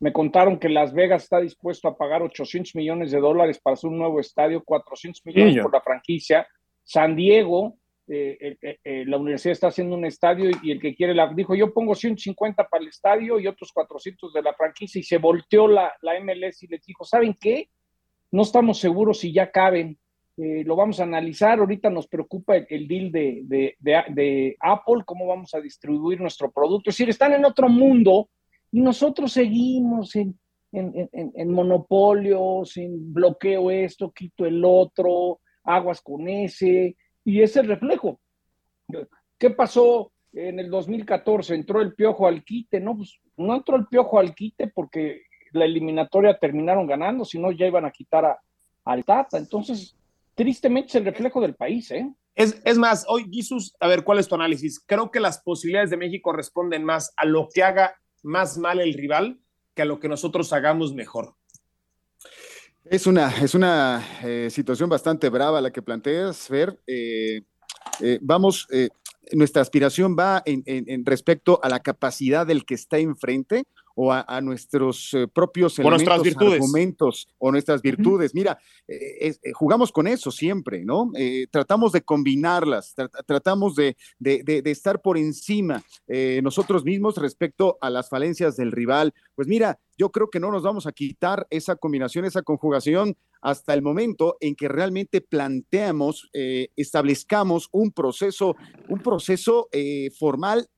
[0.00, 3.90] me contaron que Las Vegas está dispuesto a pagar 800 millones de dólares para hacer
[3.90, 6.46] un nuevo estadio, 400 millones por la franquicia.
[6.88, 11.30] San Diego, eh, eh, la universidad está haciendo un estadio y el que quiere la
[11.34, 15.18] dijo, yo pongo 150 para el estadio y otros 400 de la franquicia y se
[15.18, 17.68] volteó la, la MLS y les dijo, ¿saben qué?
[18.30, 19.98] No estamos seguros si ya caben
[20.40, 21.58] eh, lo vamos a analizar.
[21.58, 26.90] Ahorita nos preocupa el, deal de, Apple, cómo vamos a distribuir nuestro producto.
[26.90, 28.30] Es decir, están en otro mundo
[28.70, 30.38] y nosotros seguimos en,
[30.70, 38.20] en, monopolios, en bloqueo esto, quito el otro, aguas con ese, y es el reflejo.
[39.38, 41.54] ¿Qué pasó en el 2014?
[41.54, 42.96] Entró el piojo al quite, ¿no?
[42.96, 47.66] Pues no entró el piojo al quite porque la eliminatoria terminaron ganando, si no ya
[47.66, 48.40] iban a quitar a,
[48.84, 49.36] al Tata.
[49.36, 49.94] Entonces,
[50.34, 52.10] tristemente es el reflejo del país, ¿eh?
[52.34, 54.80] Es, es más, hoy, Jesús, a ver, ¿cuál es tu análisis?
[54.86, 58.94] Creo que las posibilidades de México responden más a lo que haga más mal el
[58.94, 59.40] rival
[59.74, 61.34] que a lo que nosotros hagamos mejor.
[62.84, 66.78] Es una, es una eh, situación bastante brava la que planteas, Fer.
[66.86, 67.42] Eh,
[68.00, 68.66] eh, vamos,
[69.32, 73.64] nuestra aspiración va en, en, respecto a la capacidad del que está enfrente
[74.00, 78.32] o a, nuestros eh, propios elementos, argumentos o nuestras virtudes.
[78.32, 78.56] Mira,
[78.86, 81.10] eh, eh, jugamos con eso siempre, ¿no?
[81.50, 82.94] tratamos de combinarlas,
[83.26, 85.82] tratamos de, de, estar por encima
[86.42, 89.12] nosotros mismos respecto a las falencias del rival.
[89.34, 93.74] Pues mira, yo creo que no nos vamos a quitar esa combinación, esa conjugación hasta
[93.74, 98.54] el momento en que realmente planteamos, establezcamos un proceso,
[98.88, 99.68] un proceso
[100.16, 100.68] formal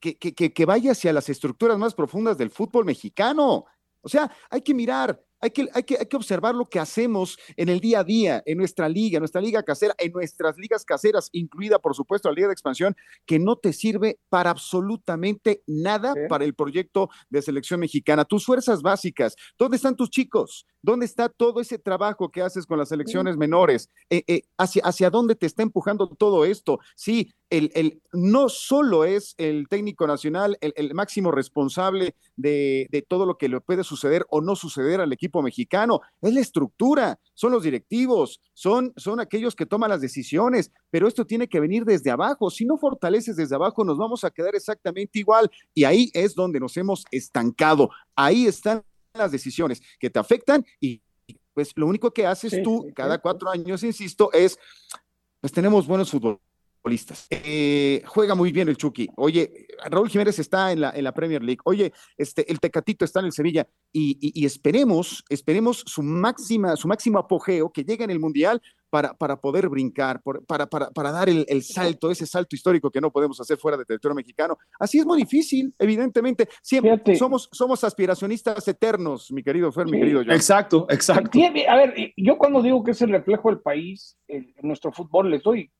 [0.00, 3.66] que, que, que, vaya hacia las estructuras más profundas del fútbol mexicano.
[4.00, 7.38] O sea, hay que mirar hay que, hay, que, hay que observar lo que hacemos
[7.56, 10.84] en el día a día, en nuestra liga, en nuestra liga casera, en nuestras ligas
[10.84, 16.14] caseras, incluida por supuesto la Liga de Expansión, que no te sirve para absolutamente nada
[16.28, 18.24] para el proyecto de selección mexicana.
[18.24, 20.66] Tus fuerzas básicas, ¿dónde están tus chicos?
[20.82, 23.90] ¿Dónde está todo ese trabajo que haces con las selecciones menores?
[24.08, 26.78] Eh, eh, hacia, ¿Hacia dónde te está empujando todo esto?
[26.96, 33.02] Sí, el, el, no solo es el técnico nacional el, el máximo responsable de, de,
[33.02, 37.18] todo lo que le puede suceder o no suceder al equipo mexicano, es la estructura,
[37.34, 41.84] son los directivos, son, son aquellos que toman las decisiones, pero esto tiene que venir
[41.84, 42.50] desde abajo.
[42.50, 46.60] Si no fortaleces desde abajo, nos vamos a quedar exactamente igual y ahí es donde
[46.60, 47.90] nos hemos estancado.
[48.16, 48.82] Ahí están
[49.14, 51.02] las decisiones que te afectan y
[51.54, 54.58] pues lo único que haces tú cada cuatro años, insisto, es
[55.40, 56.49] pues tenemos buenos futbolistas
[57.30, 59.08] eh, juega muy bien el Chucky.
[59.16, 61.60] Oye, Raúl Jiménez está en la, en la Premier League.
[61.64, 63.66] Oye, este, el Tecatito está en el Sevilla.
[63.92, 69.40] Y, esperemos, esperemos su máxima, su máximo apogeo que llegue en el Mundial para, para
[69.40, 73.58] poder brincar, para, para, para, dar el, salto, ese salto histórico que no podemos hacer
[73.58, 74.58] fuera del territorio mexicano.
[74.78, 76.48] Así es muy difícil, evidentemente.
[76.62, 80.32] Siempre somos, somos aspiracionistas eternos, mi querido Fer, mi querido John.
[80.32, 81.38] Exacto, exacto.
[81.68, 85.42] a ver, yo cuando digo que es el reflejo del país, en nuestro fútbol, les
[85.42, 85.70] doy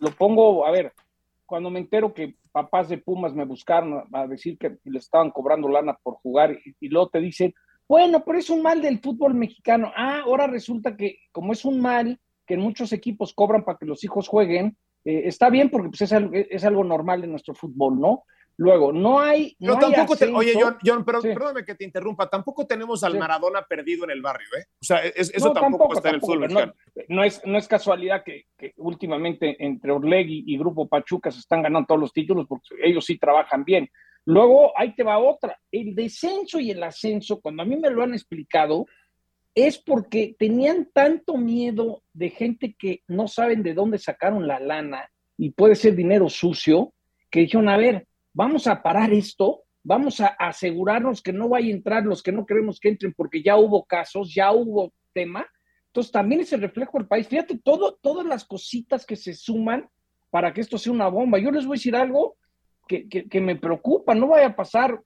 [0.00, 0.92] lo pongo, a ver,
[1.46, 5.68] cuando me entero que papás de Pumas me buscaron a decir que le estaban cobrando
[5.68, 7.54] lana por jugar y, luego te dicen,
[7.88, 9.92] bueno, pero es un mal del fútbol mexicano.
[9.94, 14.02] Ah, ahora resulta que como es un mal que muchos equipos cobran para que los
[14.04, 18.00] hijos jueguen, eh, está bien porque pues, es, algo, es algo normal en nuestro fútbol,
[18.00, 18.24] ¿no?
[18.58, 19.54] Luego, no hay.
[19.58, 24.10] No tampoco oye, John, pero, perdóname que te interrumpa, tampoco tenemos al Maradona perdido en
[24.10, 24.64] el barrio, ¿eh?
[24.80, 26.72] O sea, eso tampoco, está en el fútbol no,
[27.08, 31.86] no, es, no es casualidad que, últimamente entre Orlegui y Grupo Pachuca se están ganando
[31.86, 33.90] todos los títulos porque ellos sí trabajan bien.
[34.24, 35.58] Luego, ahí te va otra.
[35.70, 38.86] El descenso y el ascenso, cuando a mí me lo han explicado,
[39.54, 45.10] es porque tenían tanto miedo de gente que no saben de dónde sacaron la lana
[45.38, 46.92] y puede ser dinero sucio,
[47.30, 48.06] que dijeron, a ver,
[48.36, 52.44] vamos a parar esto, vamos a asegurarnos que no vaya a entrar los que no
[52.44, 55.46] queremos que entren porque ya hubo casos, ya hubo tema.
[55.86, 57.26] Entonces también es el reflejo del país.
[57.26, 59.88] Fíjate, todo, todas las cositas que se suman
[60.28, 61.38] para que esto sea una bomba.
[61.38, 62.36] Yo les voy a decir algo
[62.86, 65.00] que, me preocupa, no vaya a pasar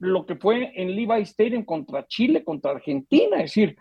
[0.00, 3.76] lo que fue en Levi Stadium contra Chile, contra Argentina, es decir,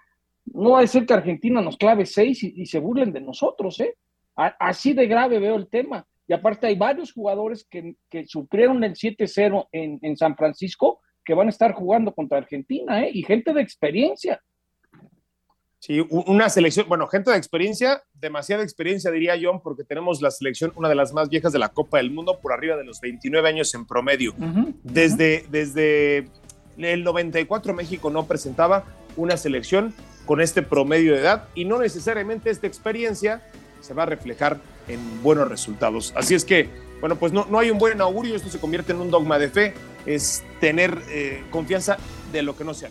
[0.45, 3.79] no va a ser que Argentina nos clave seis y, y se burlen de nosotros,
[3.79, 3.95] ¿eh?
[4.35, 6.05] así de grave veo el tema.
[6.29, 11.33] Y aparte hay varios jugadores que, que sufrieron el 7-0 en, en, San Francisco que
[11.33, 13.09] van a estar jugando contra Argentina, ¿eh?
[13.11, 14.39] Y gente de experiencia.
[15.79, 20.71] Sí, una selección, bueno, gente de experiencia, demasiada experiencia diría John, porque tenemos la selección,
[20.75, 23.49] una de las más viejas de la Copa del Mundo, por arriba de los 29
[23.49, 24.35] años en promedio.
[24.83, 26.29] desde, desde
[26.77, 28.85] el 94 México no presentaba
[29.17, 29.95] una selección
[30.27, 33.41] con este promedio de edad y no necesariamente esta experiencia
[33.81, 36.13] se va a reflejar en buenos resultados.
[36.15, 38.99] Así es que, bueno, pues no, no hay un buen augurio, esto se convierte en
[38.99, 39.73] un dogma de fe,
[40.05, 41.97] es tener eh, confianza
[42.31, 42.89] de lo que no sea.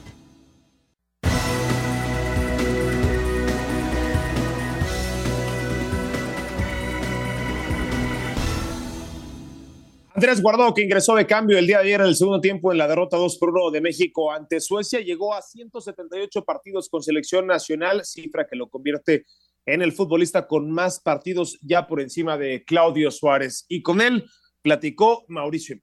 [10.19, 12.79] Andrés Guardado, que ingresó de cambio el día de ayer en el segundo tiempo en
[12.79, 17.47] la derrota 2 por 1 de México ante Suecia, llegó a 178 partidos con selección
[17.47, 19.27] nacional, cifra que lo convierte
[19.69, 23.67] en el futbolista con más partidos ya por encima de Claudio Suárez.
[23.69, 24.25] Y con él
[24.63, 25.77] platicó Mauricio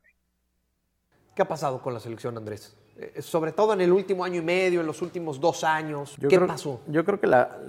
[1.36, 2.78] ¿Qué ha pasado con la selección, Andrés?
[2.98, 6.16] Eh, sobre todo en el último año y medio, en los últimos dos años.
[6.30, 6.80] ¿Qué pasó?
[6.88, 7.60] Yo creo que la,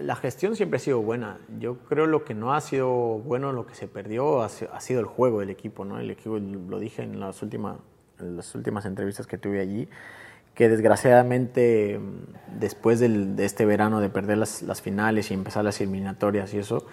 [0.00, 1.38] la, gestión siempre ha sido buena.
[1.60, 5.06] Yo creo lo que no ha sido bueno, lo que se perdió, ha, sido el
[5.06, 5.84] juego del equipo.
[5.84, 6.00] ¿no?
[6.00, 7.78] El equipo, lo dije en las, últimas,
[8.18, 9.88] en las últimas entrevistas que tuve allí
[10.54, 12.00] que desgraciadamente
[12.58, 16.58] después del, de este verano de perder las, las, finales y empezar las eliminatorias y
[16.58, 16.86] eso,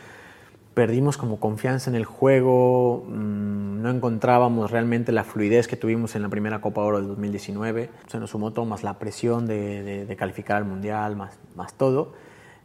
[0.73, 6.21] perdimos como confianza en el juego, mm, no encontrábamos realmente la fluidez que tuvimos en
[6.21, 7.89] la primera Copa Oro del 2019.
[8.07, 12.13] Se nos sumó todo más la presión de, calificar al Mundial, más, más todo.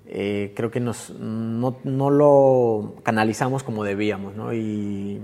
[0.06, 4.36] Eh, creo que nos, no, no, lo canalizamos como debíamos.
[4.36, 4.52] ¿no?
[4.52, 5.22] Y,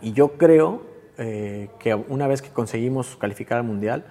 [0.00, 0.82] y, yo creo
[1.18, 4.04] eh, que una vez que conseguimos calificar al Mundial,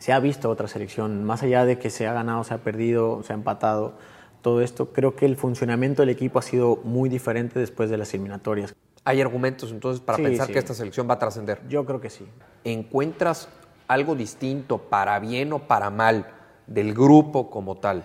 [0.00, 3.22] se ha visto otra selección, más allá de que se ha ganado, se ha perdido,
[3.22, 3.92] se ha empatado
[4.40, 8.12] todo esto, creo que el funcionamiento del equipo ha sido muy diferente después de las
[8.14, 8.74] eliminatorias.
[9.04, 11.60] ¿Hay argumentos entonces para pensar que esta selección va a trascender?
[11.68, 12.26] Yo creo que sí.
[12.64, 13.50] ¿Encuentras
[13.88, 16.26] algo distinto, para bien o para mal,
[16.66, 18.02] del grupo como tal,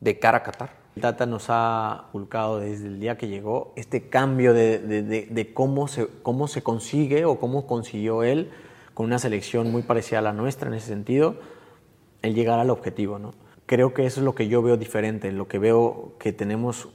[0.00, 0.70] de cara a Qatar?
[0.98, 6.06] Tata nos ha inculcado desde el día que llegó este cambio de, de, cómo, se,
[6.22, 8.50] cómo se consigue o cómo consiguió él,
[8.94, 11.36] con una selección muy parecida a la nuestra en ese sentido,
[12.22, 13.18] el llegar al objetivo.
[13.18, 13.32] ¿no?
[13.72, 16.90] creo que eso es lo que yo veo diferente, lo que veo que tenemos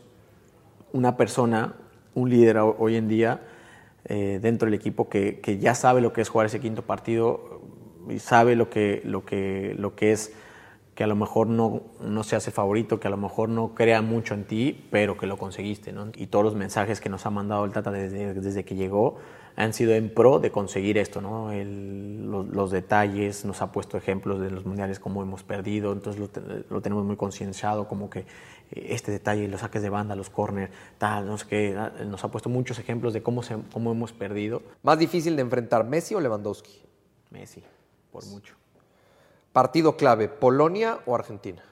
[0.94, 1.76] una persona,
[2.14, 3.42] un líder hoy en día
[4.06, 7.62] eh, dentro del equipo que, que, ya sabe lo que es jugar ese quinto partido
[8.10, 10.34] y sabe lo que, lo que, lo que es
[10.94, 14.04] que a lo mejor no, no se hace favorito, que a lo mejor no crea
[14.04, 15.92] mucho en ti, pero que lo conseguiste.
[15.92, 16.12] ¿no?
[16.16, 19.18] Y todos los mensajes que nos ha mandado el Tata desde, desde que llegó
[19.58, 21.52] han sido en pro de conseguir esto, ¿no?
[21.52, 26.22] los, detalles, nos ha puesto ejemplos de los mundiales, cómo hemos perdido, entonces
[26.70, 28.26] lo, tenemos muy concienciado, como que eh,
[28.90, 32.50] este detalle, los saques de banda, los corners, tal, no sé qué, nos ha puesto
[32.50, 34.62] muchos ejemplos de cómo, se, cómo hemos perdido.
[34.84, 36.80] ¿Más difícil de enfrentar, Messi o Lewandowski?
[37.32, 37.64] Messi,
[38.12, 38.54] por mucho.
[39.54, 41.64] Partido clave, ¿Polonia o Argentina?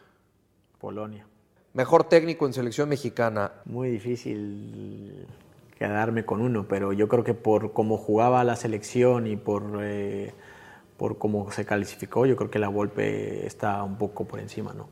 [0.79, 1.27] Polonia.
[1.73, 3.51] Mejor técnico en selección mexicana.
[3.65, 5.27] Muy difícil
[5.75, 10.33] quedarme con uno, pero yo creo que por cómo jugaba la selección y por, eh,
[10.97, 14.89] por cómo se calificó, yo creo que la Volpe está un poco por encima, ¿no?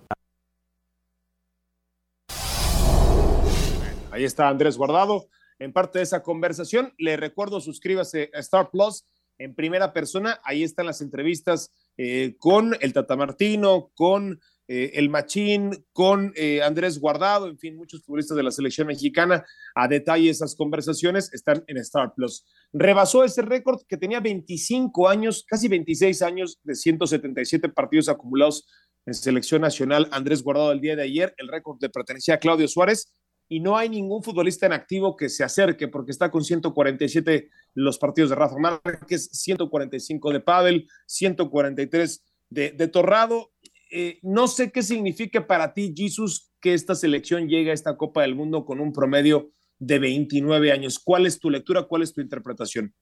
[4.12, 6.94] Ahí está Andrés Guardado en parte de esa conversación.
[6.98, 9.06] Le recuerdo, suscríbase a Star Plus
[9.40, 10.40] en primera persona.
[10.44, 16.62] Ahí están las entrevistas eh, con el Tata Martino, con eh, el Machín, con eh,
[16.62, 19.44] Andrés Guardado, en fin, muchos futbolistas de la selección mexicana.
[19.76, 22.46] A detalle esas conversaciones están en Star Plus.
[22.72, 28.66] Rebasó ese récord que tenía 25 años, casi 26 años de 177 partidos acumulados
[29.06, 30.08] en selección nacional.
[30.12, 33.14] Andrés Guardado el día de ayer, el récord de pertenecía a Claudio Suárez
[33.50, 37.98] y no hay ningún futbolista en activo que se acerque porque está con 147 los
[37.98, 43.52] partidos de Rafa Márquez, 145 de Pavel, 143 de, de Torrado
[43.96, 48.24] eh, no sé qué significa para ti, Jesus, que esta selección llegue a esta Copa
[48.24, 50.98] del Mundo con un promedio de 29 años.
[50.98, 51.84] ¿Cuál es tu lectura?
[51.84, 52.94] ¿Cuál es tu interpretación?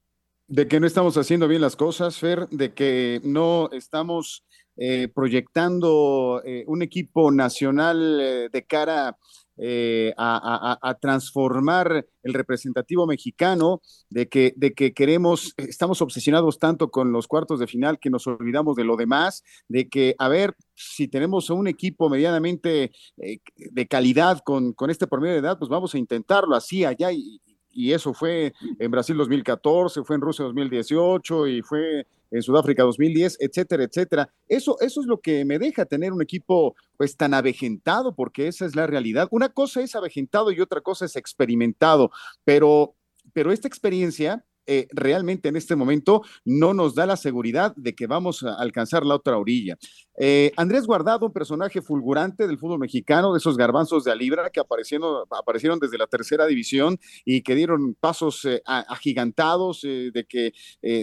[0.47, 6.41] De que no estamos haciendo bien las cosas, Fer, de que no estamos eh, proyectando
[6.43, 9.17] eh, un equipo nacional de cara
[9.63, 17.12] eh, a, transformar el representativo mexicano, de que, de que queremos, estamos obsesionados tanto con
[17.12, 21.08] los cuartos de final que nos olvidamos de lo demás, de que, a ver, si
[21.08, 25.93] tenemos un equipo medianamente eh, de calidad con, con este promedio de edad, pues vamos
[25.93, 27.39] a intentarlo así allá y,
[27.72, 33.38] y eso fue en Brasil 2014, fue en Rusia 2018 y fue en Sudáfrica 2010,
[33.40, 34.30] etcétera, etcétera.
[34.48, 38.66] Eso, eso es lo que me deja tener un equipo pues tan avejentado, porque esa
[38.66, 39.28] es la realidad.
[39.32, 42.12] Una cosa es avejentado y otra cosa es experimentado,
[42.44, 42.96] pero,
[43.34, 48.08] pero esta experiencia eh, realmente en este momento no nos da la seguridad de que
[48.08, 49.78] vamos a alcanzar la otra orilla.
[50.17, 54.50] Eh, Andrés Guardado, un personaje fulgurante del fútbol mexicano, de esos garbanzos de a libra
[54.50, 60.54] que aparecieron, aparecieron desde la tercera división y que dieron pasos eh, agigantados, de que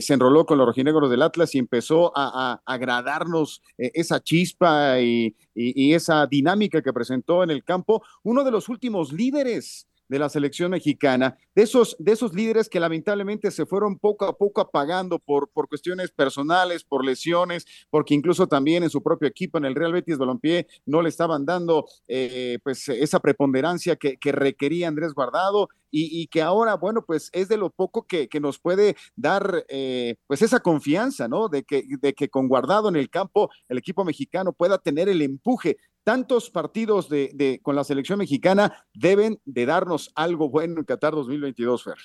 [0.01, 6.27] se enroló con los rojinegros del Atlas y empezó a, agradarnos esa chispa y esa
[6.27, 8.03] dinámica que presentó en el campo.
[8.23, 12.81] Uno de los últimos líderes de la selección mexicana, de esos, de esos líderes que
[12.81, 18.47] lamentablemente se fueron poco a poco apagando por, por cuestiones personales, por lesiones, porque incluso
[18.47, 22.59] también en su propio equipo, en el Real Betis Balompié, no le estaban dando eh,
[22.63, 27.57] pues esa preponderancia que, que requería Andrés Guardado y, que ahora, bueno, pues es de
[27.57, 31.49] lo poco que, que nos puede dar eh, pues esa confianza, ¿no?
[31.49, 35.23] De que, de que con Guardado en el campo el equipo mexicano pueda tener el
[35.23, 41.15] empuje tantos partidos de, con la selección mexicana deben de darnos algo bueno en Qatar
[41.15, 41.99] 2022, Fer.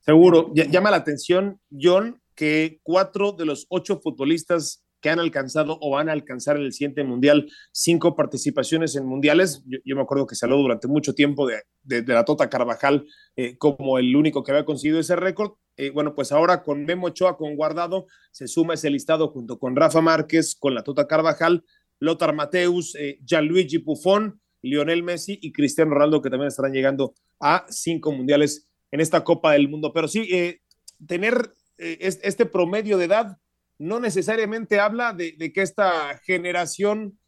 [0.00, 0.52] Seguro.
[0.54, 6.08] Llama la atención, John, que cuatro de los ocho futbolistas que han alcanzado o van
[6.08, 9.62] a alcanzar en el siguiente mundial cinco participaciones en mundiales.
[9.66, 11.62] Yo, me acuerdo que se habló durante mucho tiempo de,
[12.06, 15.52] la Tota Carvajal eh, como el único que había conseguido ese récord.
[15.76, 19.74] Eh, bueno, pues ahora con Memo Ochoa, con Guardado, se suma ese listado junto con
[19.74, 21.64] Rafa Márquez, con la Tota Carvajal,
[22.00, 27.64] Lothar Mateus, eh, Gianluigi Buffon, Lionel Messi y Cristiano Ronaldo, que también estarán llegando a
[27.68, 29.92] cinco mundiales en esta Copa del Mundo.
[29.92, 30.60] Pero sí, eh,
[31.06, 33.38] tener eh, este promedio de edad
[33.78, 37.18] no necesariamente habla de, que esta generación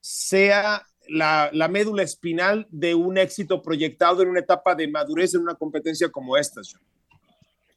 [0.00, 5.54] sea la, médula espinal de un éxito proyectado en una etapa de madurez en una
[5.54, 6.60] competencia como esta.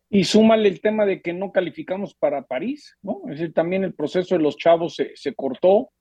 [0.10, 3.22] Y súmale el tema de que no calificamos para París, ¿no?
[3.30, 5.92] Es decir, también el proceso de los chavos se, cortó.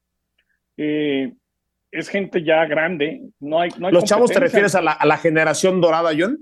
[0.77, 1.33] Eh,
[1.91, 3.71] es gente ya grande, no hay...
[3.79, 6.39] ¿Los chavos te refieres a la, a la generación dorada, John?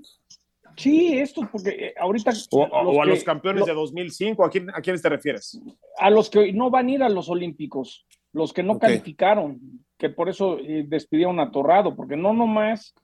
[0.77, 2.33] Sí, esto, porque eh, ahorita.
[2.51, 5.61] O, a los campeones de 2005, ¿a, quién, ¿a quiénes te refieres?
[5.99, 9.61] A los que no van a ir a los Olímpicos, los que no calificaron,
[9.99, 12.95] que por eso eh, despidieron a Torrado, porque no nomás,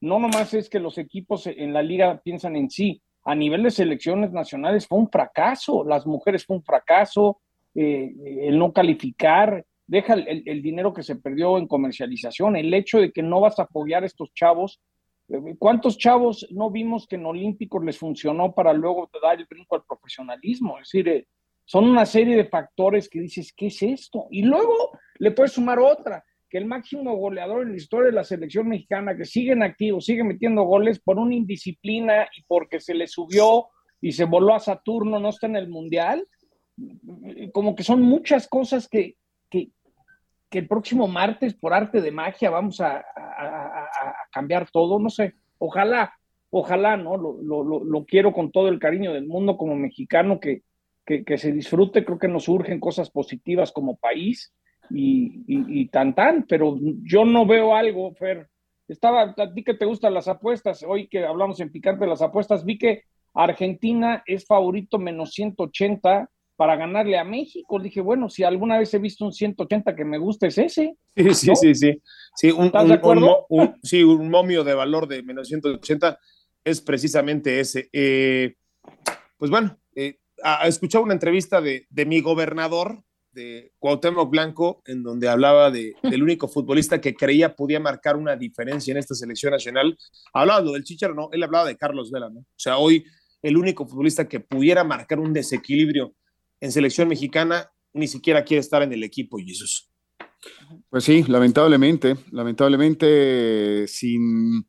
[0.00, 3.72] no nomás es que los equipos en la liga piensan en sí, a nivel de
[3.72, 7.40] selecciones nacionales fue un fracaso, las mujeres fue un fracaso,
[7.74, 12.98] eh, el no calificar, deja el, el dinero que se perdió en comercialización, el hecho
[12.98, 14.80] de que no vas a apoyar a estos chavos
[15.58, 19.82] ¿Cuántos chavos no vimos que en Olímpicos les funcionó para luego dar el brinco al
[19.82, 20.78] profesionalismo?
[20.78, 21.26] Es decir, eh,
[21.64, 24.28] son una serie de factores que dices, ¿qué es esto?
[24.30, 28.22] Y luego le puedes sumar otra, que el máximo goleador en la historia de la
[28.22, 32.94] selección mexicana, que sigue en activo, sigue metiendo goles por una indisciplina y porque se
[32.94, 33.66] le subió
[34.00, 36.24] y se voló a Saturno, no está en el Mundial.
[37.52, 39.16] Como que son muchas cosas que,
[40.48, 43.04] que, que el próximo martes, por arte de magia, vamos a,
[44.30, 46.14] cambiar todo, no sé, ojalá,
[46.50, 47.16] ojalá, ¿no?
[47.16, 50.62] Lo, quiero con todo el cariño del mundo como mexicano, que,
[51.04, 54.52] que, se disfrute, creo que nos urgen cosas positivas como país
[54.90, 58.48] y, y, tan tan, pero yo no veo algo, Fer.
[58.88, 62.22] Estaba, a ti que te gustan las apuestas, hoy que hablamos en Picante de las
[62.22, 63.02] apuestas, vi que
[63.34, 67.78] Argentina es favorito menos 180 para ganarle a México.
[67.78, 70.96] Dije, bueno, si alguna vez he visto un 180 que me gusta es ese.
[71.14, 72.02] Sí, sí, sí, sí.
[72.34, 73.46] sí un, ¿Estás de acuerdo?
[73.48, 76.18] Un, sí, un momio de valor de menos 180
[76.64, 77.88] es precisamente ese.
[77.92, 78.54] Eh,
[79.38, 80.18] pues bueno, eh,
[80.64, 83.02] escuchado una entrevista de, de, mi gobernador,
[83.32, 88.34] de Cuauhtémoc Blanco, en donde hablaba de, del único futbolista que creía podía marcar una
[88.34, 89.96] diferencia en esta selección nacional.
[90.32, 92.40] Hablaba del Chicharo, no, él hablaba de Carlos Vela, ¿no?
[92.40, 93.04] O sea, hoy
[93.42, 96.14] el único futbolista que pudiera marcar un desequilibrio
[96.60, 99.90] en selección mexicana ni siquiera quiere estar en el equipo, Jesús.
[100.90, 104.66] Pues sí, lamentablemente, lamentablemente sin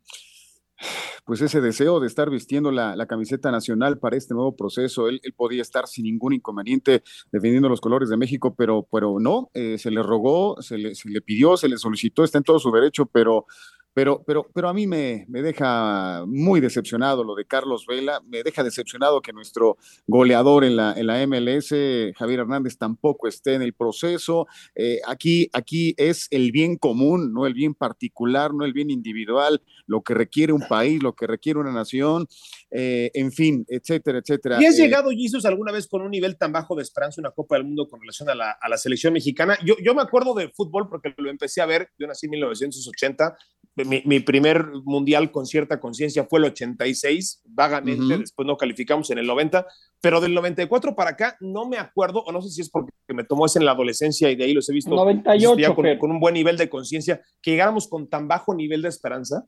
[1.26, 5.62] pues ese deseo de estar vistiendo la, camiseta nacional para este nuevo proceso, él, podía
[5.62, 10.02] estar sin ningún inconveniente defendiendo los colores de México, pero, pero no, eh, se le
[10.04, 13.46] rogó, se le, se le, pidió, se le solicitó, está en todo su derecho, pero
[13.98, 18.44] pero, pero, pero a mí me, me, deja muy decepcionado lo de Carlos Vela, me
[18.44, 21.74] deja decepcionado que nuestro goleador en la, en la MLS,
[22.16, 24.46] Javier Hernández, tampoco esté en el proceso.
[24.76, 29.64] Eh, aquí, aquí es el bien común, no el bien particular, no el bien individual,
[29.88, 32.28] lo que requiere un país, lo que requiere una nación,
[32.70, 34.60] eh, en fin, etcétera, etcétera.
[34.62, 37.32] ¿Y has eh, llegado, Jesus, alguna vez con un nivel tan bajo de esperanza una
[37.32, 39.58] Copa del Mundo con relación a la, a la selección mexicana?
[39.66, 43.36] Yo, yo me acuerdo de fútbol porque lo empecé a ver, yo nací en 1980
[43.86, 49.28] mi, primer mundial con cierta conciencia fue el 86, vagamente, después no calificamos en el
[49.28, 49.68] 90,
[50.02, 53.24] pero del 94 para acá no me acuerdo, o no sé si es porque me
[53.24, 56.34] tomó ese en la adolescencia y de ahí los he visto 98, con, un buen
[56.34, 59.46] nivel de conciencia, que llegáramos con tan bajo nivel de esperanza.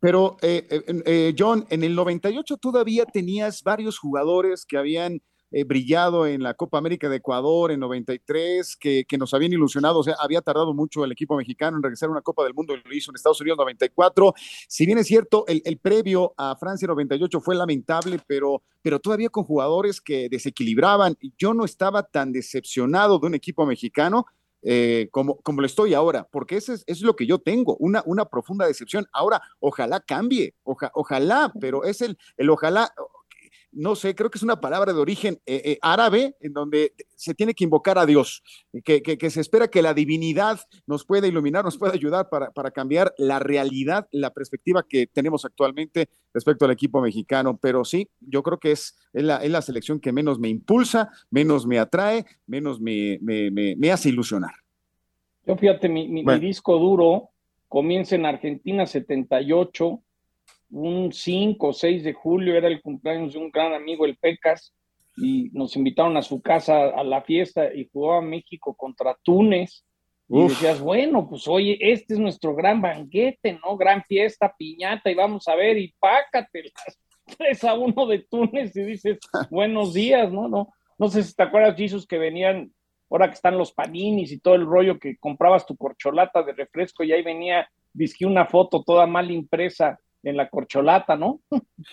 [0.00, 5.20] Pero, eh, eh, eh, John, en el 98 todavía tenías varios jugadores que habían
[5.50, 10.00] eh, brillado en la Copa América de Ecuador en 93, que, que, nos habían ilusionado,
[10.00, 12.74] o sea, había tardado mucho el equipo mexicano en regresar a una Copa del Mundo,
[12.74, 14.34] y lo hizo en Estados Unidos 94.
[14.68, 19.28] Si bien es cierto, el, el previo a Francia 98 fue lamentable, pero, pero todavía
[19.28, 21.16] con jugadores que desequilibraban.
[21.38, 24.26] Yo no estaba tan decepcionado de un equipo mexicano,
[24.68, 28.02] eh, como, como lo estoy ahora, porque eso es, es, lo que yo tengo, una,
[28.04, 29.06] una profunda decepción.
[29.12, 32.92] Ahora, ojalá cambie, ojalá, pero es el, el ojalá,
[33.76, 37.34] no sé, creo que es una palabra de origen eh, eh, árabe, en donde se
[37.34, 38.42] tiene que invocar a Dios,
[38.82, 43.38] que, se espera que la divinidad nos pueda iluminar, nos pueda ayudar para, cambiar la
[43.38, 47.58] realidad, la perspectiva que tenemos actualmente respecto al equipo mexicano.
[47.60, 52.24] Pero sí, yo creo que es, la, selección que menos me impulsa, menos me atrae,
[52.46, 53.20] menos me,
[53.92, 54.54] hace ilusionar.
[55.46, 57.28] Yo fíjate, mi, mi disco duro
[57.68, 60.02] comienza en Argentina 78
[60.70, 64.74] un 5 o 6 de julio era el cumpleaños de un gran amigo, el Pecas,
[65.16, 69.84] y nos invitaron a su casa a la fiesta y jugaba México contra Túnez.
[70.28, 73.76] Y decías, bueno, pues oye, este es nuestro gran banquete, ¿no?
[73.76, 76.98] Gran fiesta, piñata, y vamos a ver, y pácate las
[77.36, 79.18] 3 a 1 de Túnez y dices,
[79.50, 80.48] buenos días, ¿no?
[80.48, 82.72] No, no sé si te acuerdas, Jesús, que venían
[83.08, 87.04] ahora que están los paninis y todo el rollo que comprabas tu corcholata de refresco
[87.04, 91.40] y ahí venía, disque una foto toda mal impresa en la corcholata, ¿no?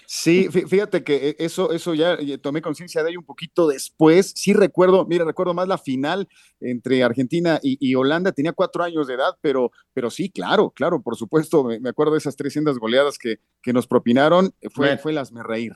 [0.08, 4.34] Sí, fíjate que e, eso, eso ya tomé conciencia de ello un poquito después.
[4.36, 6.28] Sí recuerdo, mira, recuerdo más la final
[6.60, 8.32] entre Argentina y, Holanda.
[8.32, 11.64] Tenía cuatro años de edad, pero, pero sí, claro, claro, por supuesto.
[11.64, 14.54] Me, acuerdo de esas 300 goleadas que, que nos propinaron.
[14.74, 15.74] Fue, fue las me reír.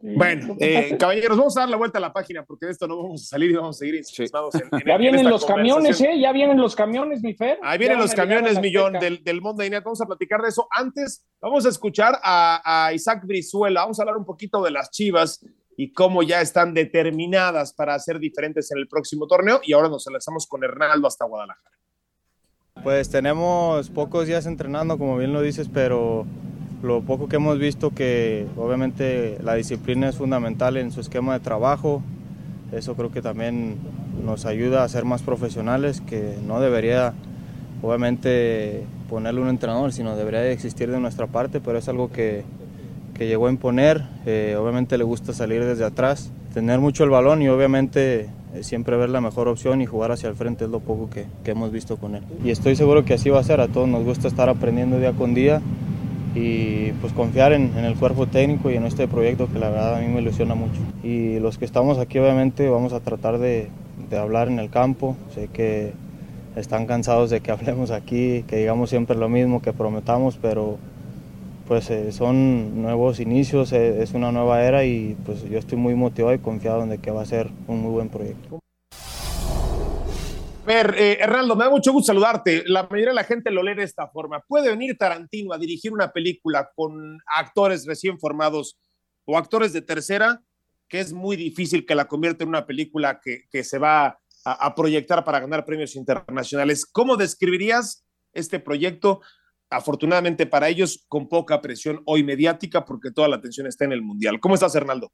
[0.00, 3.02] Bueno, eh, caballeros, vamos a dar la vuelta a la página porque de esto no
[3.02, 6.20] vamos a salir y vamos a seguir en, Ya vienen los camiones, ¿eh?
[6.20, 7.58] Ya vienen los camiones, mi Fer.
[7.62, 9.82] Ahí vienen los camiones, millón, del, del Monday Night.
[9.82, 10.68] Vamos a platicar de eso.
[10.70, 13.80] Antes, vamos a escuchar a, Isaac Brizuela.
[13.80, 15.44] Vamos a hablar un poquito de las chivas
[15.76, 19.60] y cómo ya están determinadas para ser diferentes en el próximo torneo.
[19.64, 21.76] Y ahora nos enlazamos con Hernaldo hasta Guadalajara.
[22.84, 26.24] Pues tenemos pocos días entrenando, como bien lo dices, pero
[26.82, 31.40] lo poco que hemos visto que obviamente la disciplina es fundamental en su esquema de
[31.40, 32.02] trabajo,
[32.72, 33.76] eso creo que también
[34.24, 37.14] nos ayuda a ser más profesionales, que no debería
[37.82, 42.44] obviamente ponerle un entrenador, sino debería existir de nuestra parte, pero es algo que,
[43.14, 47.42] que llegó a imponer, eh, obviamente le gusta salir desde atrás, tener mucho el balón
[47.42, 50.80] y obviamente eh, siempre ver la mejor opción y jugar hacia el frente es lo
[50.80, 52.22] poco que, que hemos visto con él.
[52.44, 55.12] Y estoy seguro que así va a ser, a todos nos gusta estar aprendiendo día
[55.12, 55.62] con día
[56.38, 60.00] y pues confiar en, el cuerpo técnico y en este proyecto que la verdad a
[60.00, 60.80] mí me ilusiona mucho.
[61.02, 63.70] Y los que estamos aquí obviamente vamos a tratar de,
[64.16, 65.92] hablar en el campo, sé que
[66.56, 70.78] están cansados de que hablemos aquí, que digamos siempre lo mismo, que prometamos, pero
[71.66, 75.94] pues eh, son nuevos inicios, eh, es una nueva era y pues yo estoy muy
[75.94, 78.60] motivado y confiado en que va a ser un muy buen proyecto.
[80.68, 82.62] Ver, eh, Hernaldo, me da mucho gusto saludarte.
[82.66, 84.40] La mayoría de la gente lo lee de esta forma.
[84.46, 88.78] ¿Puede venir Tarantino a dirigir una película con actores recién formados
[89.24, 90.40] o actores de tercera?
[90.86, 94.74] Que es muy difícil que la convierta en una película que, se va a, a,
[94.74, 96.84] proyectar para ganar premios internacionales.
[96.86, 99.20] ¿Cómo describirías este proyecto?
[99.70, 104.02] Afortunadamente para ellos, con poca presión hoy mediática, porque toda la atención está en el
[104.02, 104.38] Mundial.
[104.38, 105.10] ¿Cómo estás, Hernaldo?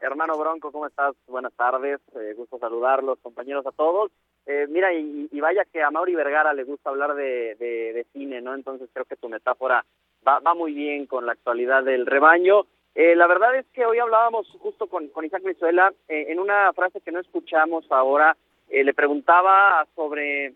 [0.00, 1.14] Hermano Bronco, ¿cómo estás?
[1.26, 4.10] Buenas tardes, eh, gusto saludarlos, compañeros a todos.
[4.46, 8.54] Eh, mira, y, vaya que a Mauri Vergara le gusta hablar de, de, cine, ¿no?
[8.54, 9.84] Entonces creo que tu metáfora
[10.26, 12.66] va, muy bien con la actualidad del rebaño.
[12.94, 17.00] Eh, la verdad es que hoy hablábamos justo con, Isaac Venezuela, eh, en una frase
[17.00, 18.36] que no escuchamos ahora,
[18.68, 20.54] le preguntaba sobre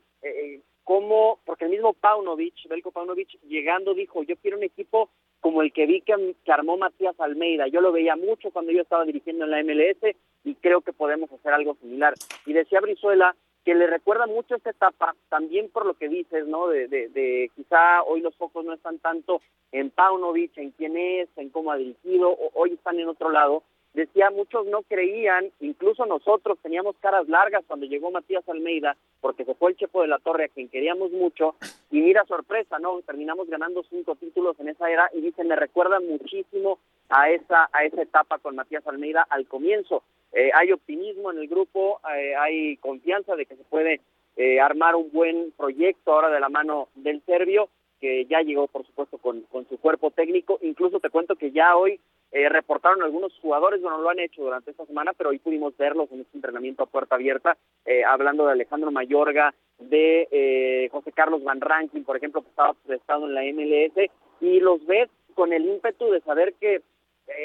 [0.84, 5.10] cómo, porque el mismo Paunovic, Belko Paunovic, llegando dijo, yo quiero un equipo
[5.44, 6.14] como el que vi que,
[6.50, 7.66] armó Matías Almeida.
[7.66, 11.30] Yo lo veía mucho cuando yo estaba dirigiendo en la MLS y creo que podemos
[11.30, 12.14] hacer algo similar.
[12.46, 16.68] Y decía Brizuela que le recuerda mucho esta etapa, también por lo que dices, ¿no?
[16.68, 19.40] De, de, quizá hoy los focos no están tanto
[19.72, 23.62] en Paunovic, en quién es, en cómo ha dirigido, hoy están en otro lado,
[23.94, 29.54] decía, muchos no creían, incluso nosotros teníamos caras largas cuando llegó Matías Almeida, porque se
[29.54, 31.54] fue el Chepo de la Torre, a quien queríamos mucho,
[31.90, 33.00] y mira sorpresa, ¿no?
[33.02, 36.78] Terminamos ganando cinco títulos en esa era, y dice, me recuerda muchísimo
[37.08, 40.02] a esa, a esa etapa con Matías Almeida al comienzo.
[40.32, 44.00] Eh, hay optimismo en el grupo, eh, hay confianza de que se puede
[44.36, 47.68] eh, armar un buen proyecto ahora de la mano del serbio,
[48.00, 50.58] que ya llegó, por supuesto, con, con su cuerpo técnico.
[50.62, 52.00] Incluso te cuento que ya hoy
[52.34, 56.10] eh, reportaron algunos jugadores, bueno, lo han hecho durante esta semana, pero hoy pudimos verlos
[56.10, 57.56] en este entrenamiento a puerta abierta,
[57.86, 62.74] eh, hablando de Alejandro Mayorga, de eh, José Carlos Van Rankin, por ejemplo, que estaba
[62.84, 64.10] prestado en la MLS,
[64.40, 66.82] y los ves con el ímpetu de saber que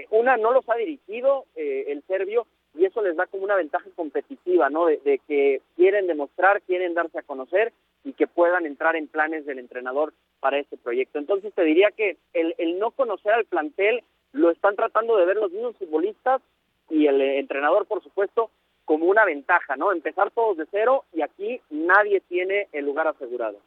[0.10, 4.70] una no los ha dirigido el serbio y eso les da como una ventaja competitiva,
[4.70, 4.88] ¿no?
[4.88, 7.72] De, que quieren demostrar, quieren darse a conocer
[8.04, 11.20] y que puedan entrar en planes del entrenador para este proyecto.
[11.20, 14.04] Entonces te diría que el, el no conocer al plantel
[14.34, 16.42] lo están tratando de ver los mismos futbolistas
[16.90, 18.50] y el eh, entrenador, por supuesto,
[18.86, 19.92] como una ventaja, ¿no?
[19.92, 23.60] Empezar todos de cero y aquí nadie tiene el lugar asegurado.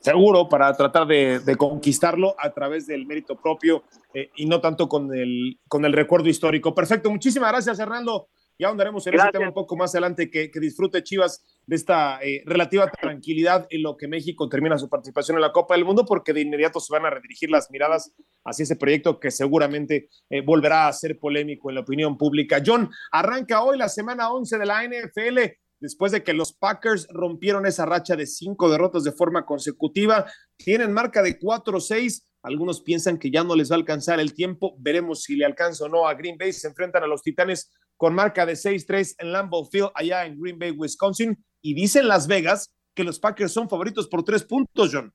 [0.00, 5.14] Seguro, para tratar de, conquistarlo a través del mérito propio eh, y no tanto con
[5.14, 6.74] el, con el recuerdo histórico.
[6.74, 8.28] Perfecto, muchísimas gracias, Hernando.
[8.58, 12.42] Ya andaremos en ese tema un poco más adelante, que, disfrute Chivas de esta eh,
[12.46, 16.32] relativa tranquilidad en lo que México termina su participación en la Copa del Mundo, porque
[16.32, 18.12] de inmediato se van a redirigir las miradas
[18.44, 22.60] hacia ese proyecto que seguramente eh, volverá a ser polémico en la opinión pública.
[22.66, 25.38] John, arranca hoy la semana 11 de la NFL
[25.78, 30.26] después de que los Packers rompieron esa racha de cinco derrotas de forma consecutiva.
[30.56, 32.24] Tienen marca de 4-6.
[32.42, 34.74] Algunos piensan que ya no les va a alcanzar el tiempo.
[34.80, 36.52] Veremos si le alcanza o no a Green Bay.
[36.52, 40.58] Se enfrentan a los Titanes con marca de 6-3 en Lambeau Field, allá en Green
[40.58, 41.38] Bay, Wisconsin.
[41.62, 45.12] Y dicen Las Vegas que los Packers son favoritos por tres puntos, John.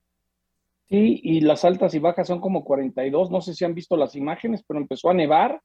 [0.88, 3.30] Sí, y las altas y bajas son como 42.
[3.30, 5.60] No sé si han visto las imágenes, pero empezó a nevar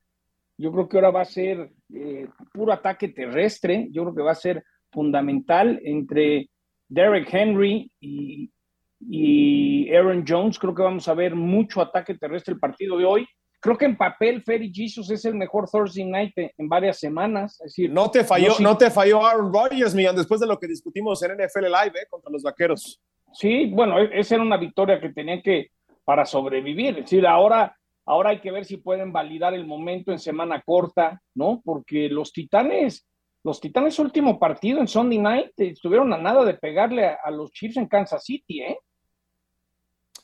[0.57, 3.87] Yo creo que ahora va a ser eh, puro ataque terrestre.
[3.91, 6.49] Yo creo que va a ser fundamental entre
[6.87, 8.51] Derek Henry y,
[8.99, 10.57] y Aaron Jones.
[10.57, 13.27] Creo que vamos a ver mucho ataque terrestre el partido de hoy.
[13.61, 17.61] Creo que en papel Ferry Jesus es el mejor Thursday night en varias semanas.
[17.61, 20.67] Es decir, no te falló, no, te falló Aaron Rodgers, Millán, después de lo que
[20.67, 22.07] discutimos en NFL Live ¿eh?
[22.09, 22.99] contra los Vaqueros.
[23.31, 25.69] Sí, bueno, e-, esa era una victoria que tenían que
[26.03, 26.97] para sobrevivir.
[26.97, 31.21] Es decir, ahora, ahora hay que ver si pueden validar el momento en semana corta,
[31.35, 31.61] ¿no?
[31.63, 33.07] Porque los Titanes,
[33.43, 37.51] los Titanes último partido en Sunday Night estuvieron a nada de pegarle a, a los
[37.51, 38.79] Chiefs en Kansas City, ¿eh?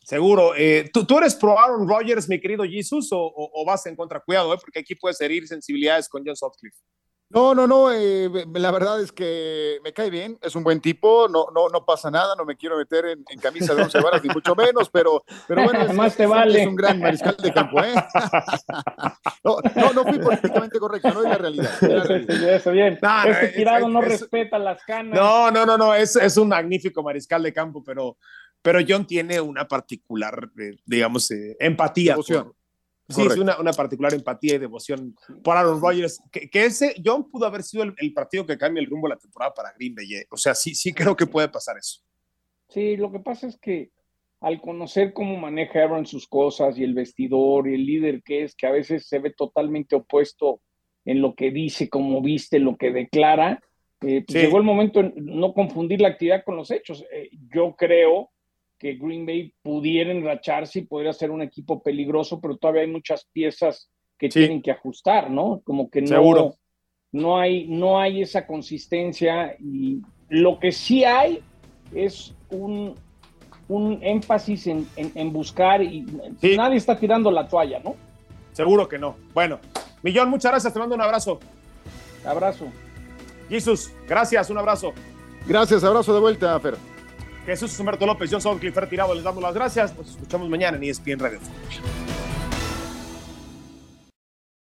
[0.08, 0.54] Seguro.
[0.56, 4.22] Eh, ¿tú, ¿tú, eres pro Aaron Rodgers, mi querido Jesus, o, o, vas en contra?
[4.22, 6.78] Cuidado, eh, porque aquí puedes herir sensibilidades con John Sutcliffe.
[7.30, 11.28] No, no, no, eh, la verdad es que me cae bien, es un buen tipo,
[11.28, 14.24] no, no, no pasa nada, no me quiero meter en, en camisa de once varas,
[14.24, 16.62] ni mucho menos, pero, pero bueno, es, Más te es, vale.
[16.62, 17.94] es un gran mariscal de campo, ¿eh?
[19.44, 21.72] no, no, no fui políticamente correcto, no es la realidad.
[21.82, 22.54] Es la realidad.
[22.54, 22.98] Eso, bien.
[23.02, 25.20] No, no, este es- tirado es- no es- respeta las canas.
[25.20, 28.16] No, no, no, no, es, es un magnífico mariscal de campo, pero,
[28.68, 32.12] pero John tiene una particular, eh, digamos, eh, empatía.
[32.16, 32.44] Devoción.
[32.44, 32.56] por-
[33.10, 36.20] Sí, una, una particular empatía y devoción por Aaron Rodgers.
[36.30, 39.14] Que, que ese, John pudo haber sido el, el partido que cambia el rumbo de
[39.14, 40.14] la temporada para Green Bay.
[40.16, 40.28] eh.
[40.30, 42.02] O sea, sí, sí creo que puede pasar eso.
[42.68, 43.92] Sí, lo que pasa es que
[44.42, 48.54] al conocer cómo maneja Aaron sus cosas y el vestidor y el líder que es,
[48.54, 50.60] que a veces se ve totalmente opuesto
[51.06, 53.62] en lo que dice, como viste, lo que declara,
[54.02, 54.40] eh, pues Sí.
[54.46, 57.06] llegó el momento en no confundir la actividad con los hechos.
[57.14, 58.32] Eh, yo creo
[58.80, 63.28] que Green Bay pudiera enracharse y podría ser un equipo peligroso, pero todavía hay muchas
[63.34, 64.40] piezas que Sí.
[64.40, 65.62] tienen que ajustar, ¿no?
[65.64, 66.56] Como que no, Seguro.
[67.12, 71.40] no hay, no hay esa consistencia y lo que sí hay
[71.94, 72.96] es un,
[73.68, 76.06] un énfasis en, en- en buscar y
[76.42, 76.56] Sí.
[76.58, 77.96] nadie está tirando la toalla, ¿no?
[78.54, 79.16] Seguro que no.
[79.34, 79.60] Bueno,
[80.04, 80.74] Millón, muchas gracias.
[80.74, 81.40] Te mando un abrazo.
[82.26, 82.68] Abrazo.
[83.50, 84.50] Jesus, gracias.
[84.50, 84.94] Un abrazo.
[85.48, 86.76] Gracias, abrazo de vuelta, Fer.
[87.48, 89.16] Jesús Humberto López, John Sutcliffe, retirado.
[89.16, 89.96] Les damos las gracias.
[89.98, 91.40] Nos escuchamos mañana en ESPN Radio.